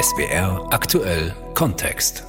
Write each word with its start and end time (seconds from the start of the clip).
SWR 0.00 0.66
aktuell 0.70 1.34
Kontext. 1.52 2.24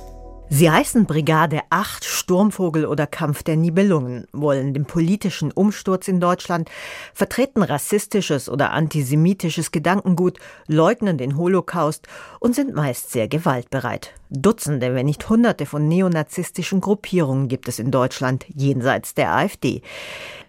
Sie 0.50 0.70
heißen 0.70 1.06
Brigade 1.06 1.62
8, 1.70 2.04
Sturmvogel 2.04 2.86
oder 2.86 3.08
Kampf 3.08 3.44
der 3.44 3.56
Nibelungen, 3.56 4.28
wollen 4.34 4.74
den 4.74 4.84
politischen 4.84 5.54
Umsturz 5.54 6.10
in 6.10 6.20
Deutschland, 6.20 6.70
vertreten 7.14 7.64
rassistisches 7.64 8.50
oder 8.50 8.72
antisemitisches 8.72 9.72
Gedankengut, 9.72 10.40
leugnen 10.68 11.18
den 11.18 11.38
Holocaust 11.38 12.08
und 12.42 12.56
sind 12.56 12.76
meist 12.76 13.12
sehr 13.12 13.30
gewaltbereit. 13.30 14.12
Dutzende, 14.30 14.94
wenn 14.94 15.06
nicht 15.06 15.30
Hunderte 15.30 15.66
von 15.66 15.88
neonazistischen 15.88 16.82
Gruppierungen 16.82 17.48
gibt 17.48 17.70
es 17.70 17.80
in 17.80 17.90
Deutschland 17.92 18.46
jenseits 18.54 19.14
der 19.14 19.32
AfD. 19.32 19.82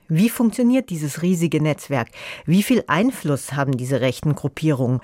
Wie 0.08 0.28
funktioniert 0.28 0.90
dieses 0.90 1.22
riesige 1.22 1.62
Netzwerk? 1.62 2.08
Wie 2.46 2.64
viel 2.64 2.82
Einfluss 2.88 3.52
haben 3.52 3.76
diese 3.76 4.00
rechten 4.00 4.34
Gruppierungen? 4.34 5.00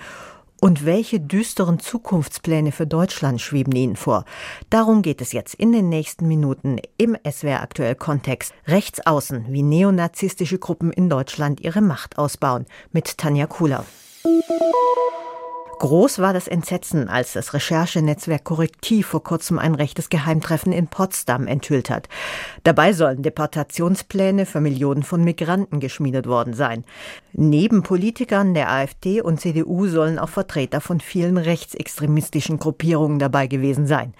Und 0.61 0.85
welche 0.85 1.21
düsteren 1.21 1.79
Zukunftspläne 1.79 2.73
für 2.73 2.87
Deutschland 2.87 3.41
schweben 3.41 3.75
Ihnen 3.77 3.95
vor? 3.95 4.25
Darum 4.71 5.03
geht 5.03 5.21
es 5.21 5.33
jetzt 5.33 5.55
in 5.55 5.71
den 5.71 5.89
nächsten 5.89 6.27
Minuten 6.27 6.81
im 6.97 7.17
SWR 7.29 7.63
aktuell 7.63 7.95
Kontext. 7.95 8.53
Rechts 8.67 9.05
außen, 9.07 9.47
wie 9.51 9.63
neonazistische 9.63 10.59
Gruppen 10.59 10.93
in 10.93 11.09
Deutschland 11.09 11.61
ihre 11.61 11.81
Macht 11.81 12.19
ausbauen, 12.19 12.67
mit 12.91 13.19
Tanja 13.19 13.47
Kuhler. 13.47 13.85
Groß 15.79 16.19
war 16.19 16.33
das 16.33 16.49
Entsetzen, 16.49 17.09
als 17.09 17.35
das 17.35 17.55
Recherchenetzwerk 17.55 18.43
Korrektiv 18.43 19.07
vor 19.07 19.23
kurzem 19.23 19.61
ein 19.61 19.77
rechtes 19.77 20.09
Geheimtreffen 20.09 20.73
in 20.73 20.89
Potsdam 20.89 21.47
enthüllt 21.47 21.89
hat. 21.89 22.09
Dabei 22.65 22.93
sollen 22.93 23.23
Deportationspläne 23.23 24.45
für 24.45 24.61
Millionen 24.61 25.05
von 25.05 25.23
Migranten 25.23 25.79
geschmiedet 25.79 26.27
worden 26.27 26.53
sein. 26.53 26.85
Neben 27.33 27.85
Politikern 27.85 28.55
der 28.55 28.73
AfD 28.73 29.21
und 29.21 29.41
CDU 29.41 29.87
sollen 29.87 30.19
auch 30.19 30.29
Vertreter 30.29 30.81
von 30.81 30.99
vielen 30.99 31.39
rechtsextremistischen 31.39 32.59
Gruppierungen 32.59 33.21
dabei 33.21 33.47
gewesen 33.47 33.87
sein. 33.87 34.15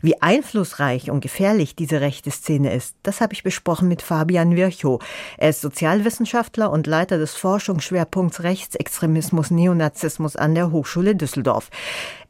Wie 0.00 0.20
einflussreich 0.22 1.10
und 1.10 1.20
gefährlich 1.20 1.74
diese 1.74 2.00
rechte 2.00 2.30
Szene 2.30 2.74
ist, 2.74 2.96
das 3.02 3.20
habe 3.20 3.32
ich 3.32 3.42
besprochen 3.42 3.88
mit 3.88 4.02
Fabian 4.02 4.54
Virchow. 4.54 5.02
Er 5.36 5.50
ist 5.50 5.60
Sozialwissenschaftler 5.60 6.70
und 6.70 6.86
Leiter 6.86 7.18
des 7.18 7.34
Forschungsschwerpunkts 7.34 8.42
Rechtsextremismus 8.42 9.50
Neonazismus 9.50 10.36
an 10.36 10.54
der 10.54 10.70
Hochschule 10.70 11.16
Düsseldorf. 11.16 11.70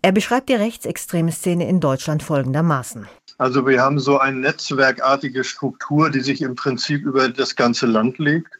Er 0.00 0.12
beschreibt 0.12 0.48
die 0.48 0.54
rechtsextreme 0.54 1.32
Szene 1.32 1.68
in 1.68 1.80
Deutschland 1.80 2.22
folgendermaßen. 2.22 3.06
Also 3.38 3.66
wir 3.66 3.80
haben 3.80 4.00
so 4.00 4.18
eine 4.18 4.38
netzwerkartige 4.38 5.44
Struktur, 5.44 6.10
die 6.10 6.20
sich 6.20 6.42
im 6.42 6.56
Prinzip 6.56 7.04
über 7.04 7.28
das 7.28 7.54
ganze 7.54 7.86
Land 7.86 8.18
legt 8.18 8.52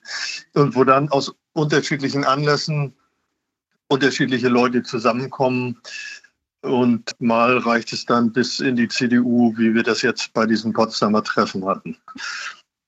und 0.55 0.77
wo 0.77 0.85
dann 0.85 1.09
aus 1.09 1.35
unterschiedlichen 1.53 2.25
Anlässen 2.25 2.95
unterschiedliche 3.89 4.49
Leute 4.49 4.83
zusammenkommen 4.83 5.81
und 6.63 7.13
mal 7.21 7.59
reicht 7.59 7.93
es 7.93 8.05
dann 8.05 8.33
bis 8.33 8.61
in 8.61 8.77
die 8.77 8.89
CDU, 8.89 9.55
wie 9.57 9.75
wir 9.75 9.83
das 9.83 10.03
jetzt 10.03 10.33
bei 10.33 10.47
diesem 10.47 10.73
Potsdamer 10.73 11.23
Treffen 11.23 11.65
hatten. 11.65 11.97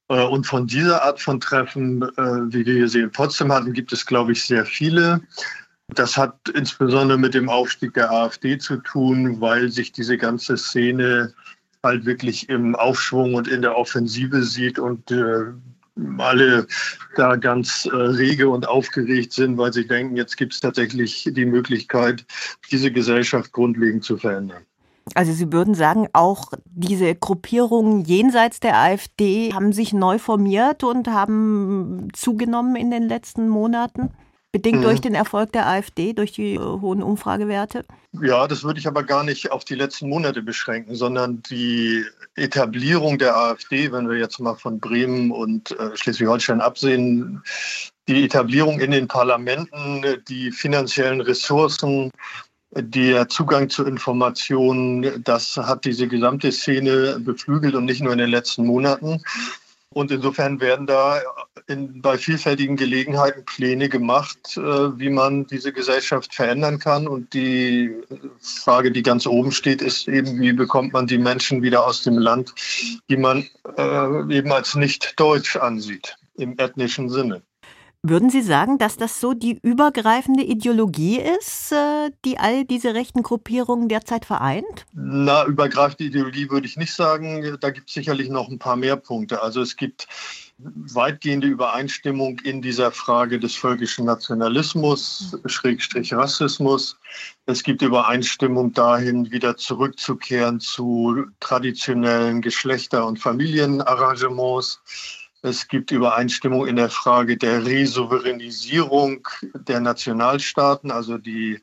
Äh, 0.08 0.24
und 0.24 0.46
von 0.46 0.66
dieser 0.66 1.02
Art 1.02 1.20
von 1.20 1.40
Treffen, 1.40 2.02
äh, 2.02 2.52
wie 2.52 2.66
wir 2.66 2.74
hier 2.74 2.88
sehen, 2.88 3.12
Potsdam 3.12 3.52
hatten, 3.52 3.72
gibt 3.72 3.92
es, 3.92 4.04
glaube 4.04 4.32
ich, 4.32 4.44
sehr 4.44 4.66
viele. 4.66 5.20
Das 5.94 6.16
hat 6.16 6.36
insbesondere 6.54 7.18
mit 7.18 7.34
dem 7.34 7.48
Aufstieg 7.48 7.94
der 7.94 8.10
AfD 8.10 8.58
zu 8.58 8.76
tun, 8.78 9.40
weil 9.40 9.70
sich 9.70 9.92
diese 9.92 10.18
ganze 10.18 10.56
Szene 10.56 11.32
halt 11.82 12.04
wirklich 12.04 12.48
im 12.48 12.76
Aufschwung 12.76 13.34
und 13.34 13.48
in 13.48 13.62
der 13.62 13.76
Offensive 13.76 14.42
sieht 14.42 14.78
und 14.78 15.10
äh, 15.10 15.46
alle 16.18 16.66
da 17.16 17.36
ganz 17.36 17.86
äh, 17.86 17.96
rege 17.96 18.48
und 18.48 18.66
aufgeregt 18.68 19.32
sind, 19.32 19.58
weil 19.58 19.72
sie 19.72 19.86
denken, 19.86 20.16
jetzt 20.16 20.36
gibt 20.36 20.54
es 20.54 20.60
tatsächlich 20.60 21.28
die 21.32 21.44
Möglichkeit, 21.44 22.24
diese 22.70 22.90
Gesellschaft 22.92 23.52
grundlegend 23.52 24.04
zu 24.04 24.16
verändern. 24.16 24.62
Also 25.14 25.32
Sie 25.32 25.52
würden 25.52 25.74
sagen, 25.74 26.08
auch 26.12 26.52
diese 26.66 27.14
Gruppierungen 27.14 28.04
jenseits 28.04 28.60
der 28.60 28.76
AfD 28.78 29.52
haben 29.52 29.72
sich 29.72 29.92
neu 29.92 30.18
formiert 30.18 30.84
und 30.84 31.08
haben 31.08 32.08
zugenommen 32.12 32.76
in 32.76 32.90
den 32.90 33.08
letzten 33.08 33.48
Monaten? 33.48 34.10
Bedingt 34.52 34.80
mhm. 34.80 34.82
durch 34.82 35.00
den 35.00 35.14
Erfolg 35.14 35.52
der 35.52 35.68
AfD, 35.68 36.12
durch 36.12 36.32
die 36.32 36.54
äh, 36.54 36.58
hohen 36.58 37.02
Umfragewerte? 37.02 37.84
Ja, 38.20 38.48
das 38.48 38.64
würde 38.64 38.80
ich 38.80 38.88
aber 38.88 39.04
gar 39.04 39.22
nicht 39.22 39.52
auf 39.52 39.64
die 39.64 39.76
letzten 39.76 40.08
Monate 40.08 40.42
beschränken, 40.42 40.96
sondern 40.96 41.40
die 41.48 42.04
Etablierung 42.34 43.18
der 43.18 43.36
AfD, 43.36 43.92
wenn 43.92 44.08
wir 44.08 44.18
jetzt 44.18 44.40
mal 44.40 44.56
von 44.56 44.80
Bremen 44.80 45.30
und 45.30 45.70
äh, 45.78 45.96
Schleswig-Holstein 45.96 46.60
absehen, 46.60 47.42
die 48.08 48.24
Etablierung 48.24 48.80
in 48.80 48.90
den 48.90 49.06
Parlamenten, 49.06 50.04
die 50.28 50.50
finanziellen 50.50 51.20
Ressourcen, 51.20 52.10
der 52.72 53.28
Zugang 53.28 53.68
zu 53.68 53.84
Informationen, 53.84 55.22
das 55.24 55.56
hat 55.56 55.84
diese 55.84 56.06
gesamte 56.06 56.52
Szene 56.52 57.18
beflügelt 57.20 57.74
und 57.74 57.84
nicht 57.84 58.00
nur 58.00 58.12
in 58.12 58.18
den 58.18 58.30
letzten 58.30 58.64
Monaten. 58.64 59.22
Und 59.92 60.12
insofern 60.12 60.60
werden 60.60 60.86
da 60.86 61.20
in, 61.66 62.00
bei 62.00 62.16
vielfältigen 62.16 62.76
Gelegenheiten 62.76 63.44
Pläne 63.44 63.88
gemacht, 63.88 64.56
äh, 64.56 64.60
wie 64.60 65.10
man 65.10 65.48
diese 65.48 65.72
Gesellschaft 65.72 66.32
verändern 66.32 66.78
kann. 66.78 67.08
Und 67.08 67.34
die 67.34 67.96
Frage, 68.40 68.92
die 68.92 69.02
ganz 69.02 69.26
oben 69.26 69.50
steht, 69.50 69.82
ist 69.82 70.06
eben, 70.06 70.40
wie 70.40 70.52
bekommt 70.52 70.92
man 70.92 71.08
die 71.08 71.18
Menschen 71.18 71.62
wieder 71.62 71.84
aus 71.84 72.04
dem 72.04 72.18
Land, 72.18 72.54
die 73.08 73.16
man 73.16 73.48
äh, 73.76 74.36
eben 74.36 74.52
als 74.52 74.76
nicht 74.76 75.18
deutsch 75.18 75.56
ansieht, 75.56 76.16
im 76.36 76.56
ethnischen 76.56 77.10
Sinne. 77.10 77.42
Würden 78.02 78.30
Sie 78.30 78.40
sagen, 78.40 78.78
dass 78.78 78.96
das 78.96 79.20
so 79.20 79.34
die 79.34 79.58
übergreifende 79.62 80.42
Ideologie 80.42 81.20
ist, 81.20 81.70
äh, 81.70 82.10
die 82.24 82.38
all 82.38 82.64
diese 82.64 82.94
rechten 82.94 83.22
Gruppierungen 83.22 83.90
derzeit 83.90 84.24
vereint? 84.24 84.86
Na, 84.94 85.44
übergreifende 85.44 86.04
Ideologie 86.04 86.48
würde 86.48 86.66
ich 86.66 86.78
nicht 86.78 86.94
sagen. 86.94 87.58
Da 87.60 87.68
gibt 87.68 87.88
es 87.88 87.94
sicherlich 87.94 88.30
noch 88.30 88.48
ein 88.48 88.58
paar 88.58 88.76
mehr 88.76 88.96
Punkte. 88.96 89.42
Also 89.42 89.60
es 89.60 89.76
gibt 89.76 90.08
weitgehende 90.56 91.46
Übereinstimmung 91.46 92.38
in 92.40 92.62
dieser 92.62 92.90
Frage 92.90 93.38
des 93.38 93.54
völkischen 93.54 94.06
Nationalismus, 94.06 95.36
Schrägstrich 95.44 96.14
Rassismus. 96.14 96.98
Es 97.44 97.62
gibt 97.62 97.82
Übereinstimmung 97.82 98.72
dahin, 98.72 99.30
wieder 99.30 99.58
zurückzukehren 99.58 100.58
zu 100.58 101.26
traditionellen 101.40 102.40
Geschlechter- 102.40 103.06
und 103.06 103.18
Familienarrangements. 103.18 104.80
Es 105.42 105.68
gibt 105.68 105.90
Übereinstimmung 105.90 106.66
in 106.66 106.76
der 106.76 106.90
Frage 106.90 107.36
der 107.36 107.64
Resouveränisierung 107.64 109.26
der 109.54 109.80
Nationalstaaten, 109.80 110.90
also 110.90 111.16
die 111.16 111.60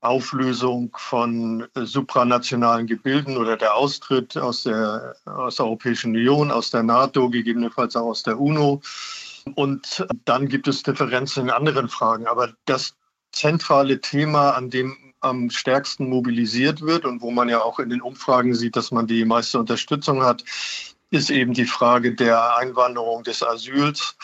Auflösung 0.00 0.90
von 0.98 1.68
supranationalen 1.76 2.88
Gebilden 2.88 3.36
oder 3.36 3.56
der 3.56 3.76
Austritt 3.76 4.36
aus 4.36 4.64
der, 4.64 5.14
aus 5.24 5.56
der 5.56 5.66
Europäischen 5.66 6.10
Union, 6.10 6.50
aus 6.50 6.70
der 6.70 6.82
NATO, 6.82 7.30
gegebenenfalls 7.30 7.94
auch 7.94 8.06
aus 8.06 8.24
der 8.24 8.40
UNO. 8.40 8.82
Und 9.54 10.04
dann 10.24 10.48
gibt 10.48 10.66
es 10.66 10.82
Differenzen 10.82 11.44
in 11.44 11.50
anderen 11.50 11.88
Fragen. 11.88 12.26
Aber 12.26 12.52
das 12.64 12.96
zentrale 13.30 14.00
Thema, 14.00 14.50
an 14.50 14.70
dem 14.70 14.96
am 15.20 15.50
stärksten 15.50 16.08
mobilisiert 16.08 16.80
wird 16.80 17.04
und 17.04 17.22
wo 17.22 17.30
man 17.30 17.48
ja 17.48 17.62
auch 17.62 17.78
in 17.78 17.90
den 17.90 18.02
Umfragen 18.02 18.54
sieht, 18.54 18.74
dass 18.74 18.90
man 18.90 19.06
die 19.06 19.24
meiste 19.24 19.58
Unterstützung 19.60 20.24
hat, 20.24 20.42
ist 21.12 21.30
eben 21.30 21.52
die 21.52 21.66
Frage 21.66 22.14
der 22.14 22.56
Einwanderung 22.56 23.22
des 23.22 23.42
Asyls 23.42 24.16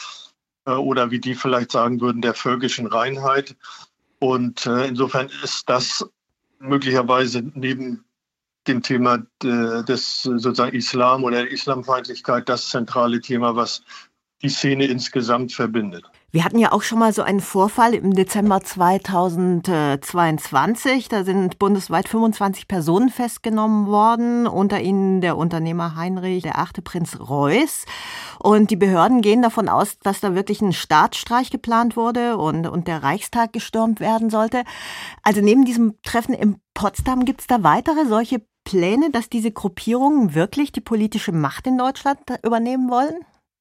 äh, 0.64 0.72
oder 0.72 1.10
wie 1.10 1.20
die 1.20 1.34
vielleicht 1.34 1.70
sagen 1.70 2.00
würden, 2.00 2.22
der 2.22 2.34
völkischen 2.34 2.86
Reinheit. 2.86 3.54
Und 4.18 4.66
äh, 4.66 4.86
insofern 4.86 5.30
ist 5.44 5.68
das 5.68 6.04
möglicherweise 6.58 7.42
neben 7.54 8.04
dem 8.66 8.82
Thema 8.82 9.22
des 9.42 10.22
sozusagen 10.22 10.76
Islam 10.76 11.24
oder 11.24 11.38
der 11.38 11.50
Islamfeindlichkeit 11.50 12.48
das 12.48 12.68
zentrale 12.68 13.20
Thema, 13.20 13.56
was 13.56 13.82
die 14.42 14.50
Szene 14.50 14.86
insgesamt 14.86 15.52
verbindet. 15.52 16.04
Wir 16.30 16.44
hatten 16.44 16.58
ja 16.58 16.72
auch 16.72 16.82
schon 16.82 16.98
mal 16.98 17.14
so 17.14 17.22
einen 17.22 17.40
Vorfall 17.40 17.94
im 17.94 18.12
Dezember 18.12 18.60
2022. 18.60 21.08
Da 21.08 21.24
sind 21.24 21.58
bundesweit 21.58 22.06
25 22.06 22.68
Personen 22.68 23.08
festgenommen 23.08 23.86
worden, 23.86 24.46
unter 24.46 24.78
ihnen 24.78 25.22
der 25.22 25.38
Unternehmer 25.38 25.96
Heinrich, 25.96 26.42
der 26.42 26.58
achte 26.58 26.82
Prinz 26.82 27.18
Reuß. 27.18 27.86
Und 28.40 28.70
die 28.70 28.76
Behörden 28.76 29.22
gehen 29.22 29.40
davon 29.40 29.70
aus, 29.70 29.98
dass 30.00 30.20
da 30.20 30.34
wirklich 30.34 30.60
ein 30.60 30.74
Staatsstreich 30.74 31.50
geplant 31.50 31.96
wurde 31.96 32.36
und, 32.36 32.66
und 32.66 32.88
der 32.88 33.02
Reichstag 33.02 33.54
gestürmt 33.54 33.98
werden 33.98 34.28
sollte. 34.28 34.64
Also 35.22 35.40
neben 35.40 35.64
diesem 35.64 35.94
Treffen 36.02 36.34
in 36.34 36.60
Potsdam 36.74 37.24
gibt 37.24 37.40
es 37.40 37.46
da 37.46 37.62
weitere 37.62 38.04
solche 38.04 38.42
Pläne, 38.64 39.10
dass 39.10 39.30
diese 39.30 39.50
Gruppierungen 39.50 40.34
wirklich 40.34 40.72
die 40.72 40.82
politische 40.82 41.32
Macht 41.32 41.66
in 41.66 41.78
Deutschland 41.78 42.18
übernehmen 42.42 42.90
wollen? 42.90 43.16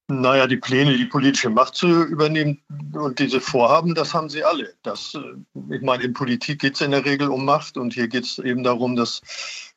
Naja, 0.10 0.48
die 0.48 0.56
Pläne, 0.56 0.96
die 0.96 1.06
politische 1.06 1.50
Macht 1.50 1.76
zu 1.76 2.04
übernehmen 2.04 2.62
und 2.94 3.20
diese 3.20 3.42
Vorhaben, 3.42 3.94
das 3.94 4.14
haben 4.14 4.30
sie 4.30 4.42
alle. 4.42 4.74
Das, 4.84 5.16
äh, 5.16 5.74
ich 5.76 5.82
meine, 5.82 6.04
in 6.04 6.14
Politik 6.14 6.60
geht 6.62 6.76
es 6.76 6.82
in 6.82 6.92
der 6.92 7.04
Regel 7.04 7.28
um 7.28 7.44
Macht 7.44 7.76
und 7.76 7.94
hier 7.94 8.08
geht 8.08 8.24
es 8.24 8.40
eben 8.40 8.64
darum, 8.64 8.96
dass 8.96 9.22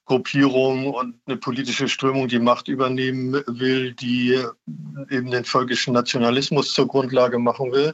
Gruppierungen 0.04 0.86
und 0.86 1.16
eine 1.26 1.36
politische 1.36 1.88
Strömung 1.88 2.28
die 2.28 2.38
Macht 2.38 2.68
übernehmen 2.68 3.42
will, 3.48 3.92
die 3.92 4.40
eben 5.10 5.30
den 5.32 5.44
völkischen 5.44 5.94
Nationalismus 5.94 6.74
zur 6.74 6.86
Grundlage 6.86 7.38
machen 7.38 7.72
will. 7.72 7.92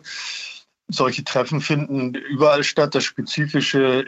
Solche 0.88 1.24
Treffen 1.24 1.60
finden 1.62 2.14
überall 2.14 2.64
statt. 2.64 2.94
Das 2.94 3.04
Spezifische 3.04 4.04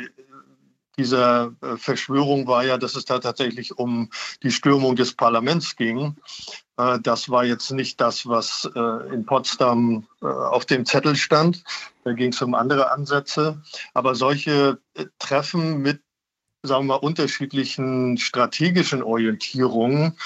dieser 0.98 1.54
äh, 1.62 1.76
Verschwörung 1.76 2.46
war 2.46 2.64
ja, 2.64 2.76
dass 2.76 2.96
es 2.96 3.04
da 3.04 3.20
tatsächlich 3.20 3.78
um 3.78 4.10
die 4.42 4.50
Stürmung 4.50 4.96
des 4.96 5.14
Parlaments 5.14 5.76
ging. 5.76 6.16
Äh, 6.76 6.98
das 7.00 7.30
war 7.30 7.44
jetzt 7.44 7.70
nicht 7.70 8.00
das, 8.00 8.26
was 8.26 8.68
äh, 8.74 9.14
in 9.14 9.24
Potsdam 9.24 10.06
auf 10.20 10.66
dem 10.66 10.84
Zettel 10.84 11.14
stand. 11.14 11.62
Da 12.04 12.12
ging 12.12 12.32
es 12.32 12.42
um 12.42 12.54
andere 12.54 12.90
Ansätze. 12.90 13.62
Aber 13.94 14.16
solche 14.16 14.78
Treffen 15.20 15.78
mit, 15.78 16.02
sagen 16.62 16.86
wir 16.86 16.94
mal, 16.94 17.06
unterschiedlichen 17.06 18.18
strategischen 18.18 19.02
Orientierungen, 19.02 20.18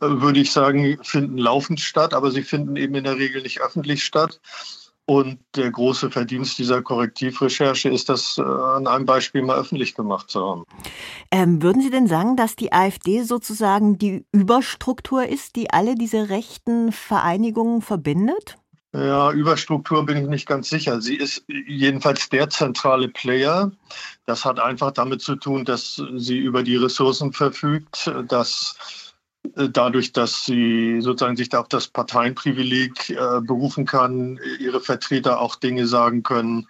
würde 0.00 0.40
ich 0.40 0.50
sagen, 0.50 0.98
finden 1.02 1.36
laufend 1.36 1.80
statt, 1.80 2.14
aber 2.14 2.30
sie 2.30 2.42
finden 2.42 2.76
eben 2.76 2.94
in 2.94 3.04
der 3.04 3.16
Regel 3.16 3.42
nicht 3.42 3.60
öffentlich 3.60 4.02
statt. 4.02 4.40
Und 5.06 5.38
der 5.54 5.70
große 5.70 6.10
Verdienst 6.10 6.58
dieser 6.58 6.80
Korrektivrecherche 6.80 7.90
ist, 7.90 8.08
das 8.08 8.38
äh, 8.38 8.42
an 8.42 8.86
einem 8.86 9.04
Beispiel 9.04 9.42
mal 9.42 9.58
öffentlich 9.58 9.94
gemacht 9.94 10.30
zu 10.30 10.40
haben. 10.40 10.64
Ähm, 11.30 11.62
würden 11.62 11.82
Sie 11.82 11.90
denn 11.90 12.06
sagen, 12.06 12.36
dass 12.36 12.56
die 12.56 12.72
AfD 12.72 13.22
sozusagen 13.22 13.98
die 13.98 14.24
Überstruktur 14.32 15.26
ist, 15.26 15.56
die 15.56 15.70
alle 15.70 15.94
diese 15.94 16.30
rechten 16.30 16.90
Vereinigungen 16.90 17.82
verbindet? 17.82 18.56
Ja, 18.94 19.32
Überstruktur 19.32 20.06
bin 20.06 20.16
ich 20.16 20.28
nicht 20.28 20.46
ganz 20.46 20.70
sicher. 20.70 21.00
Sie 21.00 21.16
ist 21.16 21.44
jedenfalls 21.48 22.28
der 22.28 22.48
zentrale 22.48 23.08
Player. 23.08 23.72
Das 24.24 24.44
hat 24.44 24.60
einfach 24.60 24.92
damit 24.92 25.20
zu 25.20 25.34
tun, 25.34 25.64
dass 25.64 26.00
sie 26.14 26.38
über 26.38 26.62
die 26.62 26.76
Ressourcen 26.76 27.32
verfügt, 27.32 28.10
dass 28.28 29.03
dadurch, 29.54 30.12
dass 30.12 30.44
sie 30.44 31.00
sozusagen 31.00 31.36
sich 31.36 31.54
auf 31.54 31.68
das 31.68 31.88
Parteienprivileg 31.88 33.10
äh, 33.10 33.40
berufen 33.40 33.84
kann, 33.86 34.40
ihre 34.58 34.80
Vertreter 34.80 35.40
auch 35.40 35.56
Dinge 35.56 35.86
sagen 35.86 36.22
können, 36.22 36.66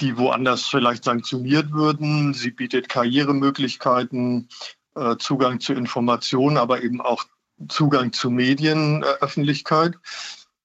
die 0.00 0.16
woanders 0.16 0.66
vielleicht 0.66 1.04
sanktioniert 1.04 1.72
würden. 1.72 2.34
Sie 2.34 2.50
bietet 2.50 2.88
Karrieremöglichkeiten, 2.88 4.48
äh, 4.94 5.16
Zugang 5.18 5.60
zu 5.60 5.74
Informationen, 5.74 6.56
aber 6.56 6.82
eben 6.82 7.00
auch 7.00 7.24
Zugang 7.68 8.12
zu 8.12 8.30
Medienöffentlichkeit. 8.30 9.96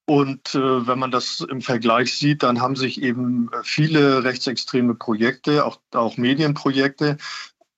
Und 0.06 0.56
äh, 0.56 0.88
wenn 0.88 1.00
man 1.00 1.12
das 1.12 1.42
im 1.42 1.62
Vergleich 1.62 2.18
sieht, 2.18 2.42
dann 2.42 2.62
haben 2.62 2.78
sich 2.78 3.02
eben 3.02 3.50
viele 3.64 4.24
rechtsextreme 4.24 4.96
Projekte, 4.96 5.66
auch, 5.66 5.82
auch 5.94 6.16
Medienprojekte, 6.16 7.18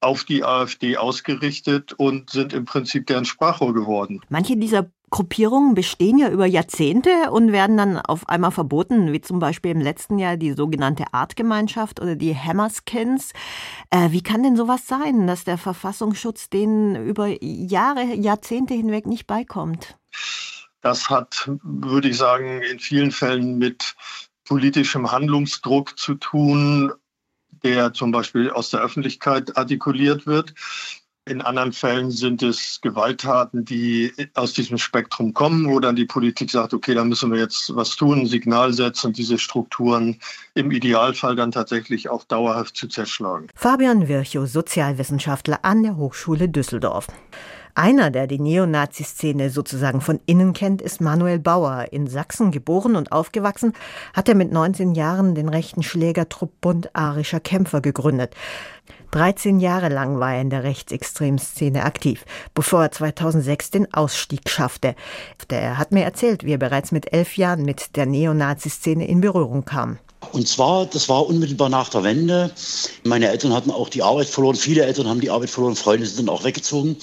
auf 0.01 0.23
die 0.23 0.43
AfD 0.43 0.97
ausgerichtet 0.97 1.93
und 1.93 2.29
sind 2.29 2.53
im 2.53 2.65
Prinzip 2.65 3.07
deren 3.07 3.25
Sprachrohr 3.25 3.73
geworden. 3.73 4.21
Manche 4.29 4.55
dieser 4.55 4.89
Gruppierungen 5.09 5.73
bestehen 5.73 6.19
ja 6.19 6.29
über 6.29 6.45
Jahrzehnte 6.45 7.31
und 7.31 7.51
werden 7.51 7.77
dann 7.77 7.97
auf 7.97 8.29
einmal 8.29 8.51
verboten, 8.51 9.11
wie 9.11 9.21
zum 9.21 9.39
Beispiel 9.39 9.71
im 9.71 9.81
letzten 9.81 10.19
Jahr 10.19 10.37
die 10.37 10.53
sogenannte 10.53 11.05
Artgemeinschaft 11.13 11.99
oder 11.99 12.15
die 12.15 12.35
Hammerskins. 12.35 13.33
Äh, 13.89 14.11
wie 14.11 14.21
kann 14.21 14.43
denn 14.43 14.55
sowas 14.55 14.87
sein, 14.87 15.25
dass 15.25 15.43
der 15.43 15.57
Verfassungsschutz 15.57 16.49
denen 16.49 17.07
über 17.07 17.27
Jahre, 17.41 18.03
Jahrzehnte 18.03 18.75
hinweg 18.75 19.07
nicht 19.07 19.25
beikommt? 19.25 19.97
Das 20.81 21.09
hat, 21.09 21.49
würde 21.63 22.09
ich 22.09 22.17
sagen, 22.17 22.61
in 22.61 22.79
vielen 22.79 23.11
Fällen 23.11 23.57
mit 23.57 23.95
politischem 24.45 25.11
Handlungsdruck 25.11 25.97
zu 25.97 26.15
tun, 26.15 26.93
der 27.63 27.93
zum 27.93 28.11
Beispiel 28.11 28.49
aus 28.49 28.69
der 28.69 28.81
Öffentlichkeit 28.81 29.55
artikuliert 29.57 30.25
wird. 30.27 30.53
In 31.25 31.41
anderen 31.41 31.73
Fällen 31.73 32.09
sind 32.09 32.41
es 32.41 32.79
Gewalttaten, 32.81 33.63
die 33.63 34.11
aus 34.33 34.53
diesem 34.53 34.79
Spektrum 34.79 35.33
kommen, 35.33 35.69
wo 35.69 35.79
dann 35.79 35.95
die 35.95 36.05
Politik 36.05 36.49
sagt, 36.49 36.73
okay, 36.73 36.95
da 36.95 37.03
müssen 37.03 37.31
wir 37.31 37.37
jetzt 37.37 37.75
was 37.75 37.95
tun, 37.95 38.21
ein 38.21 38.25
Signal 38.25 38.73
setzen 38.73 39.07
und 39.07 39.17
diese 39.17 39.37
Strukturen 39.37 40.19
im 40.55 40.71
Idealfall 40.71 41.35
dann 41.35 41.51
tatsächlich 41.51 42.09
auch 42.09 42.23
dauerhaft 42.23 42.75
zu 42.75 42.87
zerschlagen. 42.87 43.47
Fabian 43.53 44.07
Virchow, 44.07 44.49
Sozialwissenschaftler 44.49 45.59
an 45.61 45.83
der 45.83 45.97
Hochschule 45.97 46.49
Düsseldorf. 46.49 47.07
Einer, 47.79 48.11
der 48.11 48.27
die 48.27 48.39
Neonazi-Szene 48.39 49.49
sozusagen 49.49 50.01
von 50.01 50.19
innen 50.25 50.51
kennt, 50.51 50.81
ist 50.81 50.99
Manuel 50.99 51.39
Bauer. 51.39 51.85
In 51.91 52.07
Sachsen 52.07 52.51
geboren 52.51 52.97
und 52.97 53.13
aufgewachsen, 53.13 53.71
hat 54.13 54.27
er 54.27 54.35
mit 54.35 54.51
19 54.51 54.95
Jahren 54.95 55.33
den 55.33 55.47
rechten 55.47 55.81
Schlägertrupp 55.81 56.59
Bund 56.59 56.93
arischer 56.93 57.39
Kämpfer 57.39 57.79
gegründet. 57.79 58.35
13 59.11 59.61
Jahre 59.61 59.87
lang 59.87 60.19
war 60.19 60.33
er 60.33 60.41
in 60.41 60.49
der 60.49 60.65
rechtsextremen 60.65 61.39
Szene 61.39 61.85
aktiv, 61.85 62.25
bevor 62.53 62.81
er 62.81 62.91
2006 62.91 63.69
den 63.69 63.93
Ausstieg 63.93 64.49
schaffte. 64.49 64.93
Er 65.47 65.77
hat 65.77 65.93
mir 65.93 66.03
erzählt, 66.03 66.43
wie 66.43 66.51
er 66.51 66.57
bereits 66.57 66.91
mit 66.91 67.13
elf 67.13 67.37
Jahren 67.37 67.63
mit 67.63 67.95
der 67.95 68.07
Neonazi-Szene 68.07 69.07
in 69.07 69.21
Berührung 69.21 69.63
kam. 69.63 69.99
Und 70.31 70.47
zwar, 70.47 70.85
das 70.85 71.09
war 71.09 71.25
unmittelbar 71.25 71.69
nach 71.69 71.89
der 71.89 72.03
Wende. 72.03 72.51
Meine 73.03 73.29
Eltern 73.29 73.53
hatten 73.53 73.71
auch 73.71 73.89
die 73.89 74.03
Arbeit 74.03 74.27
verloren. 74.27 74.55
Viele 74.55 74.85
Eltern 74.85 75.07
haben 75.07 75.21
die 75.21 75.29
Arbeit 75.29 75.49
verloren. 75.49 75.75
Freunde 75.75 76.05
sind 76.05 76.27
dann 76.27 76.35
auch 76.35 76.43
weggezogen. 76.43 76.97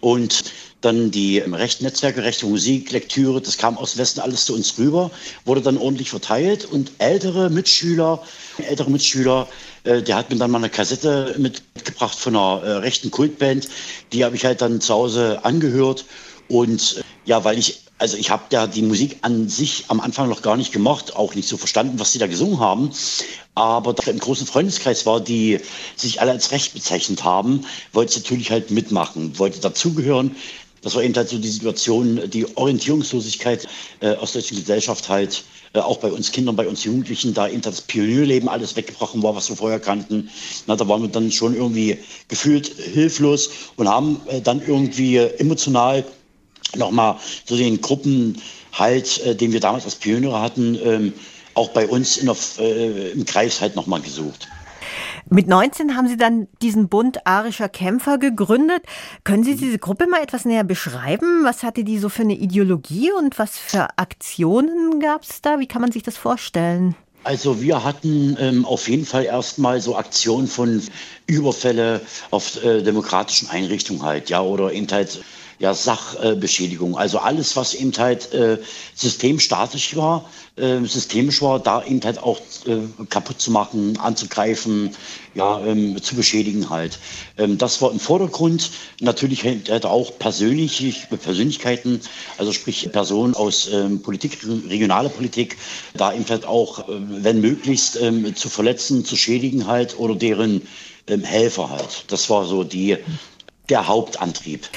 Und 0.00 0.44
dann 0.80 1.10
die 1.10 1.38
rechten 1.38 1.84
Netzwerke, 1.84 2.24
rechte 2.24 2.46
Musik, 2.46 2.90
Lektüre, 2.90 3.40
das 3.40 3.56
kam 3.56 3.78
aus 3.78 3.92
dem 3.92 4.00
Westen 4.00 4.20
alles 4.20 4.46
zu 4.46 4.54
uns 4.54 4.76
rüber, 4.78 5.10
wurde 5.44 5.60
dann 5.60 5.78
ordentlich 5.78 6.10
verteilt. 6.10 6.64
Und 6.64 6.90
ältere 6.98 7.50
Mitschüler, 7.50 8.20
ältere 8.58 8.90
Mitschüler, 8.90 9.46
äh, 9.84 10.02
der 10.02 10.16
hat 10.16 10.30
mir 10.30 10.36
dann 10.36 10.50
mal 10.50 10.58
eine 10.58 10.70
Kassette 10.70 11.36
mitgebracht 11.38 12.18
von 12.18 12.36
einer 12.36 12.62
äh, 12.62 12.70
rechten 12.78 13.10
Kultband. 13.10 13.68
Die 14.12 14.24
habe 14.24 14.34
ich 14.34 14.44
halt 14.44 14.60
dann 14.60 14.80
zu 14.80 14.92
Hause 14.92 15.44
angehört. 15.44 16.04
Und 16.48 16.96
äh, 16.98 17.02
ja, 17.24 17.44
weil 17.44 17.58
ich 17.58 17.82
also 18.02 18.16
ich 18.16 18.30
habe 18.30 18.42
ja 18.50 18.66
die 18.66 18.82
Musik 18.82 19.18
an 19.22 19.48
sich 19.48 19.84
am 19.86 20.00
Anfang 20.00 20.28
noch 20.28 20.42
gar 20.42 20.56
nicht 20.56 20.72
gemocht, 20.72 21.14
auch 21.14 21.36
nicht 21.36 21.48
so 21.48 21.56
verstanden, 21.56 22.00
was 22.00 22.12
sie 22.12 22.18
da 22.18 22.26
gesungen 22.26 22.58
haben. 22.58 22.90
Aber 23.54 23.92
da 23.92 24.10
im 24.10 24.18
großen 24.18 24.44
Freundeskreis 24.44 25.06
war, 25.06 25.20
die 25.20 25.60
sich 25.94 26.20
alle 26.20 26.32
als 26.32 26.50
recht 26.50 26.74
bezeichnet 26.74 27.22
haben, 27.22 27.64
wollte 27.92 28.10
ich 28.10 28.24
natürlich 28.24 28.50
halt 28.50 28.72
mitmachen, 28.72 29.38
wollte 29.38 29.60
dazugehören. 29.60 30.34
Das 30.80 30.96
war 30.96 31.04
eben 31.04 31.14
halt 31.14 31.28
so 31.28 31.38
die 31.38 31.48
Situation, 31.48 32.28
die 32.28 32.44
Orientierungslosigkeit 32.56 33.68
äh, 34.00 34.16
aus 34.16 34.32
der 34.32 34.42
Gesellschaft 34.42 35.08
halt, 35.08 35.44
äh, 35.74 35.78
auch 35.78 35.98
bei 35.98 36.10
uns 36.10 36.32
Kindern, 36.32 36.56
bei 36.56 36.66
uns 36.66 36.82
Jugendlichen, 36.82 37.34
da 37.34 37.46
eben 37.46 37.60
das 37.60 37.82
Pionierleben 37.82 38.48
alles 38.48 38.74
weggebrochen 38.74 39.22
war, 39.22 39.36
was 39.36 39.48
wir 39.48 39.54
vorher 39.54 39.78
kannten. 39.78 40.28
Na, 40.66 40.74
da 40.74 40.88
waren 40.88 41.02
wir 41.02 41.08
dann 41.08 41.30
schon 41.30 41.54
irgendwie 41.54 41.98
gefühlt 42.26 42.66
hilflos 42.66 43.48
und 43.76 43.88
haben 43.88 44.20
äh, 44.26 44.40
dann 44.40 44.60
irgendwie 44.60 45.18
emotional 45.18 46.04
nochmal 46.76 47.16
so 47.44 47.56
den 47.56 47.80
Gruppenhalt, 47.80 49.20
äh, 49.24 49.34
den 49.34 49.52
wir 49.52 49.60
damals 49.60 49.84
als 49.84 49.96
Pioniere 49.96 50.40
hatten, 50.40 50.78
ähm, 50.82 51.12
auch 51.54 51.70
bei 51.70 51.86
uns 51.86 52.16
der, 52.16 52.36
äh, 52.58 53.10
im 53.10 53.24
Kreis 53.24 53.60
halt 53.60 53.76
nochmal 53.76 54.00
gesucht. 54.00 54.48
Mit 55.30 55.48
19 55.48 55.96
haben 55.96 56.08
Sie 56.08 56.16
dann 56.16 56.48
diesen 56.60 56.88
Bund 56.88 57.26
arischer 57.26 57.68
Kämpfer 57.68 58.18
gegründet. 58.18 58.82
Können 59.24 59.44
Sie 59.44 59.56
diese 59.56 59.78
Gruppe 59.78 60.06
mal 60.06 60.22
etwas 60.22 60.44
näher 60.44 60.64
beschreiben? 60.64 61.44
Was 61.44 61.62
hatte 61.62 61.84
die 61.84 61.98
so 61.98 62.08
für 62.08 62.22
eine 62.22 62.34
Ideologie 62.34 63.12
und 63.12 63.38
was 63.38 63.56
für 63.56 63.98
Aktionen 63.98 65.00
gab 65.00 65.22
es 65.22 65.40
da? 65.40 65.58
Wie 65.58 65.66
kann 65.66 65.80
man 65.80 65.92
sich 65.92 66.02
das 66.02 66.16
vorstellen? 66.16 66.96
Also 67.24 67.62
wir 67.62 67.84
hatten 67.84 68.36
ähm, 68.40 68.64
auf 68.64 68.88
jeden 68.88 69.06
Fall 69.06 69.24
erstmal 69.24 69.80
so 69.80 69.96
Aktionen 69.96 70.48
von 70.48 70.82
Überfälle 71.26 72.00
auf 72.32 72.62
äh, 72.64 72.82
demokratischen 72.82 73.48
Einrichtungen 73.48 74.02
halt, 74.02 74.28
ja, 74.28 74.42
oder 74.42 74.72
eben 74.72 74.88
halt 74.90 75.22
ja, 75.62 75.74
Sachbeschädigung. 75.74 76.98
Also 76.98 77.20
alles, 77.20 77.54
was 77.54 77.74
eben 77.74 77.92
halt 77.96 78.34
äh, 78.34 78.58
systemstatisch 78.96 79.94
war, 79.94 80.28
äh, 80.56 80.80
systemisch 80.84 81.40
war, 81.40 81.60
da 81.60 81.84
eben 81.84 82.02
halt 82.02 82.18
auch 82.20 82.40
äh, 82.66 82.80
kaputt 83.08 83.40
zu 83.40 83.52
machen, 83.52 83.96
anzugreifen, 83.96 84.90
ja, 85.36 85.64
ähm, 85.64 86.02
zu 86.02 86.16
beschädigen 86.16 86.68
halt. 86.68 86.98
Ähm, 87.38 87.58
das 87.58 87.80
war 87.80 87.92
im 87.92 88.00
Vordergrund. 88.00 88.72
Natürlich 89.00 89.44
halt 89.44 89.86
auch 89.86 90.18
persönliche 90.18 90.94
Persönlichkeiten, 91.16 92.00
also 92.38 92.50
sprich 92.50 92.90
Personen 92.90 93.36
aus 93.36 93.68
ähm, 93.72 94.02
Politik, 94.02 94.38
regionale 94.68 95.10
Politik, 95.10 95.58
da 95.94 96.12
eben 96.12 96.28
halt 96.28 96.44
auch, 96.44 96.88
äh, 96.88 96.92
wenn 96.98 97.40
möglichst, 97.40 98.00
ähm, 98.00 98.34
zu 98.34 98.48
verletzen, 98.48 99.04
zu 99.04 99.14
schädigen 99.14 99.68
halt 99.68 99.96
oder 99.96 100.16
deren 100.16 100.62
ähm, 101.06 101.22
Helfer 101.22 101.70
halt. 101.70 102.06
Das 102.08 102.28
war 102.30 102.46
so 102.46 102.64
die, 102.64 102.96
der 103.68 103.86
Hauptantrieb. 103.86 104.68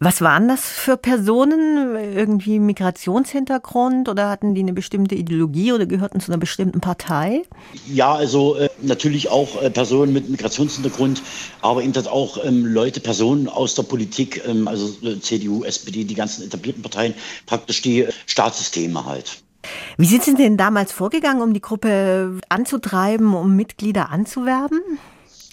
Was 0.00 0.20
waren 0.20 0.48
das 0.48 0.60
für 0.60 0.96
Personen? 0.96 1.96
Irgendwie 1.96 2.58
Migrationshintergrund 2.58 4.08
oder 4.08 4.28
hatten 4.28 4.54
die 4.54 4.62
eine 4.62 4.72
bestimmte 4.72 5.14
Ideologie 5.14 5.72
oder 5.72 5.86
gehörten 5.86 6.20
zu 6.20 6.32
einer 6.32 6.38
bestimmten 6.38 6.80
Partei? 6.80 7.42
Ja, 7.86 8.12
also 8.14 8.56
äh, 8.56 8.68
natürlich 8.82 9.30
auch 9.30 9.62
äh, 9.62 9.70
Personen 9.70 10.12
mit 10.12 10.28
Migrationshintergrund, 10.28 11.22
aber 11.62 11.82
eben 11.82 11.92
das 11.92 12.06
auch 12.06 12.44
ähm, 12.44 12.66
Leute, 12.66 13.00
Personen 13.00 13.48
aus 13.48 13.74
der 13.74 13.84
Politik, 13.84 14.42
ähm, 14.46 14.66
also 14.66 14.94
äh, 15.06 15.20
CDU, 15.20 15.64
SPD, 15.64 16.04
die 16.04 16.14
ganzen 16.14 16.44
etablierten 16.44 16.82
Parteien, 16.82 17.14
praktisch 17.46 17.82
die 17.82 18.02
äh, 18.02 18.12
Staatssysteme 18.26 19.04
halt. 19.06 19.42
Wie 19.96 20.06
sind 20.06 20.24
Sie 20.24 20.34
denn 20.34 20.56
damals 20.56 20.92
vorgegangen, 20.92 21.42
um 21.42 21.54
die 21.54 21.60
Gruppe 21.60 22.38
anzutreiben, 22.48 23.32
um 23.34 23.56
Mitglieder 23.56 24.10
anzuwerben? 24.10 24.80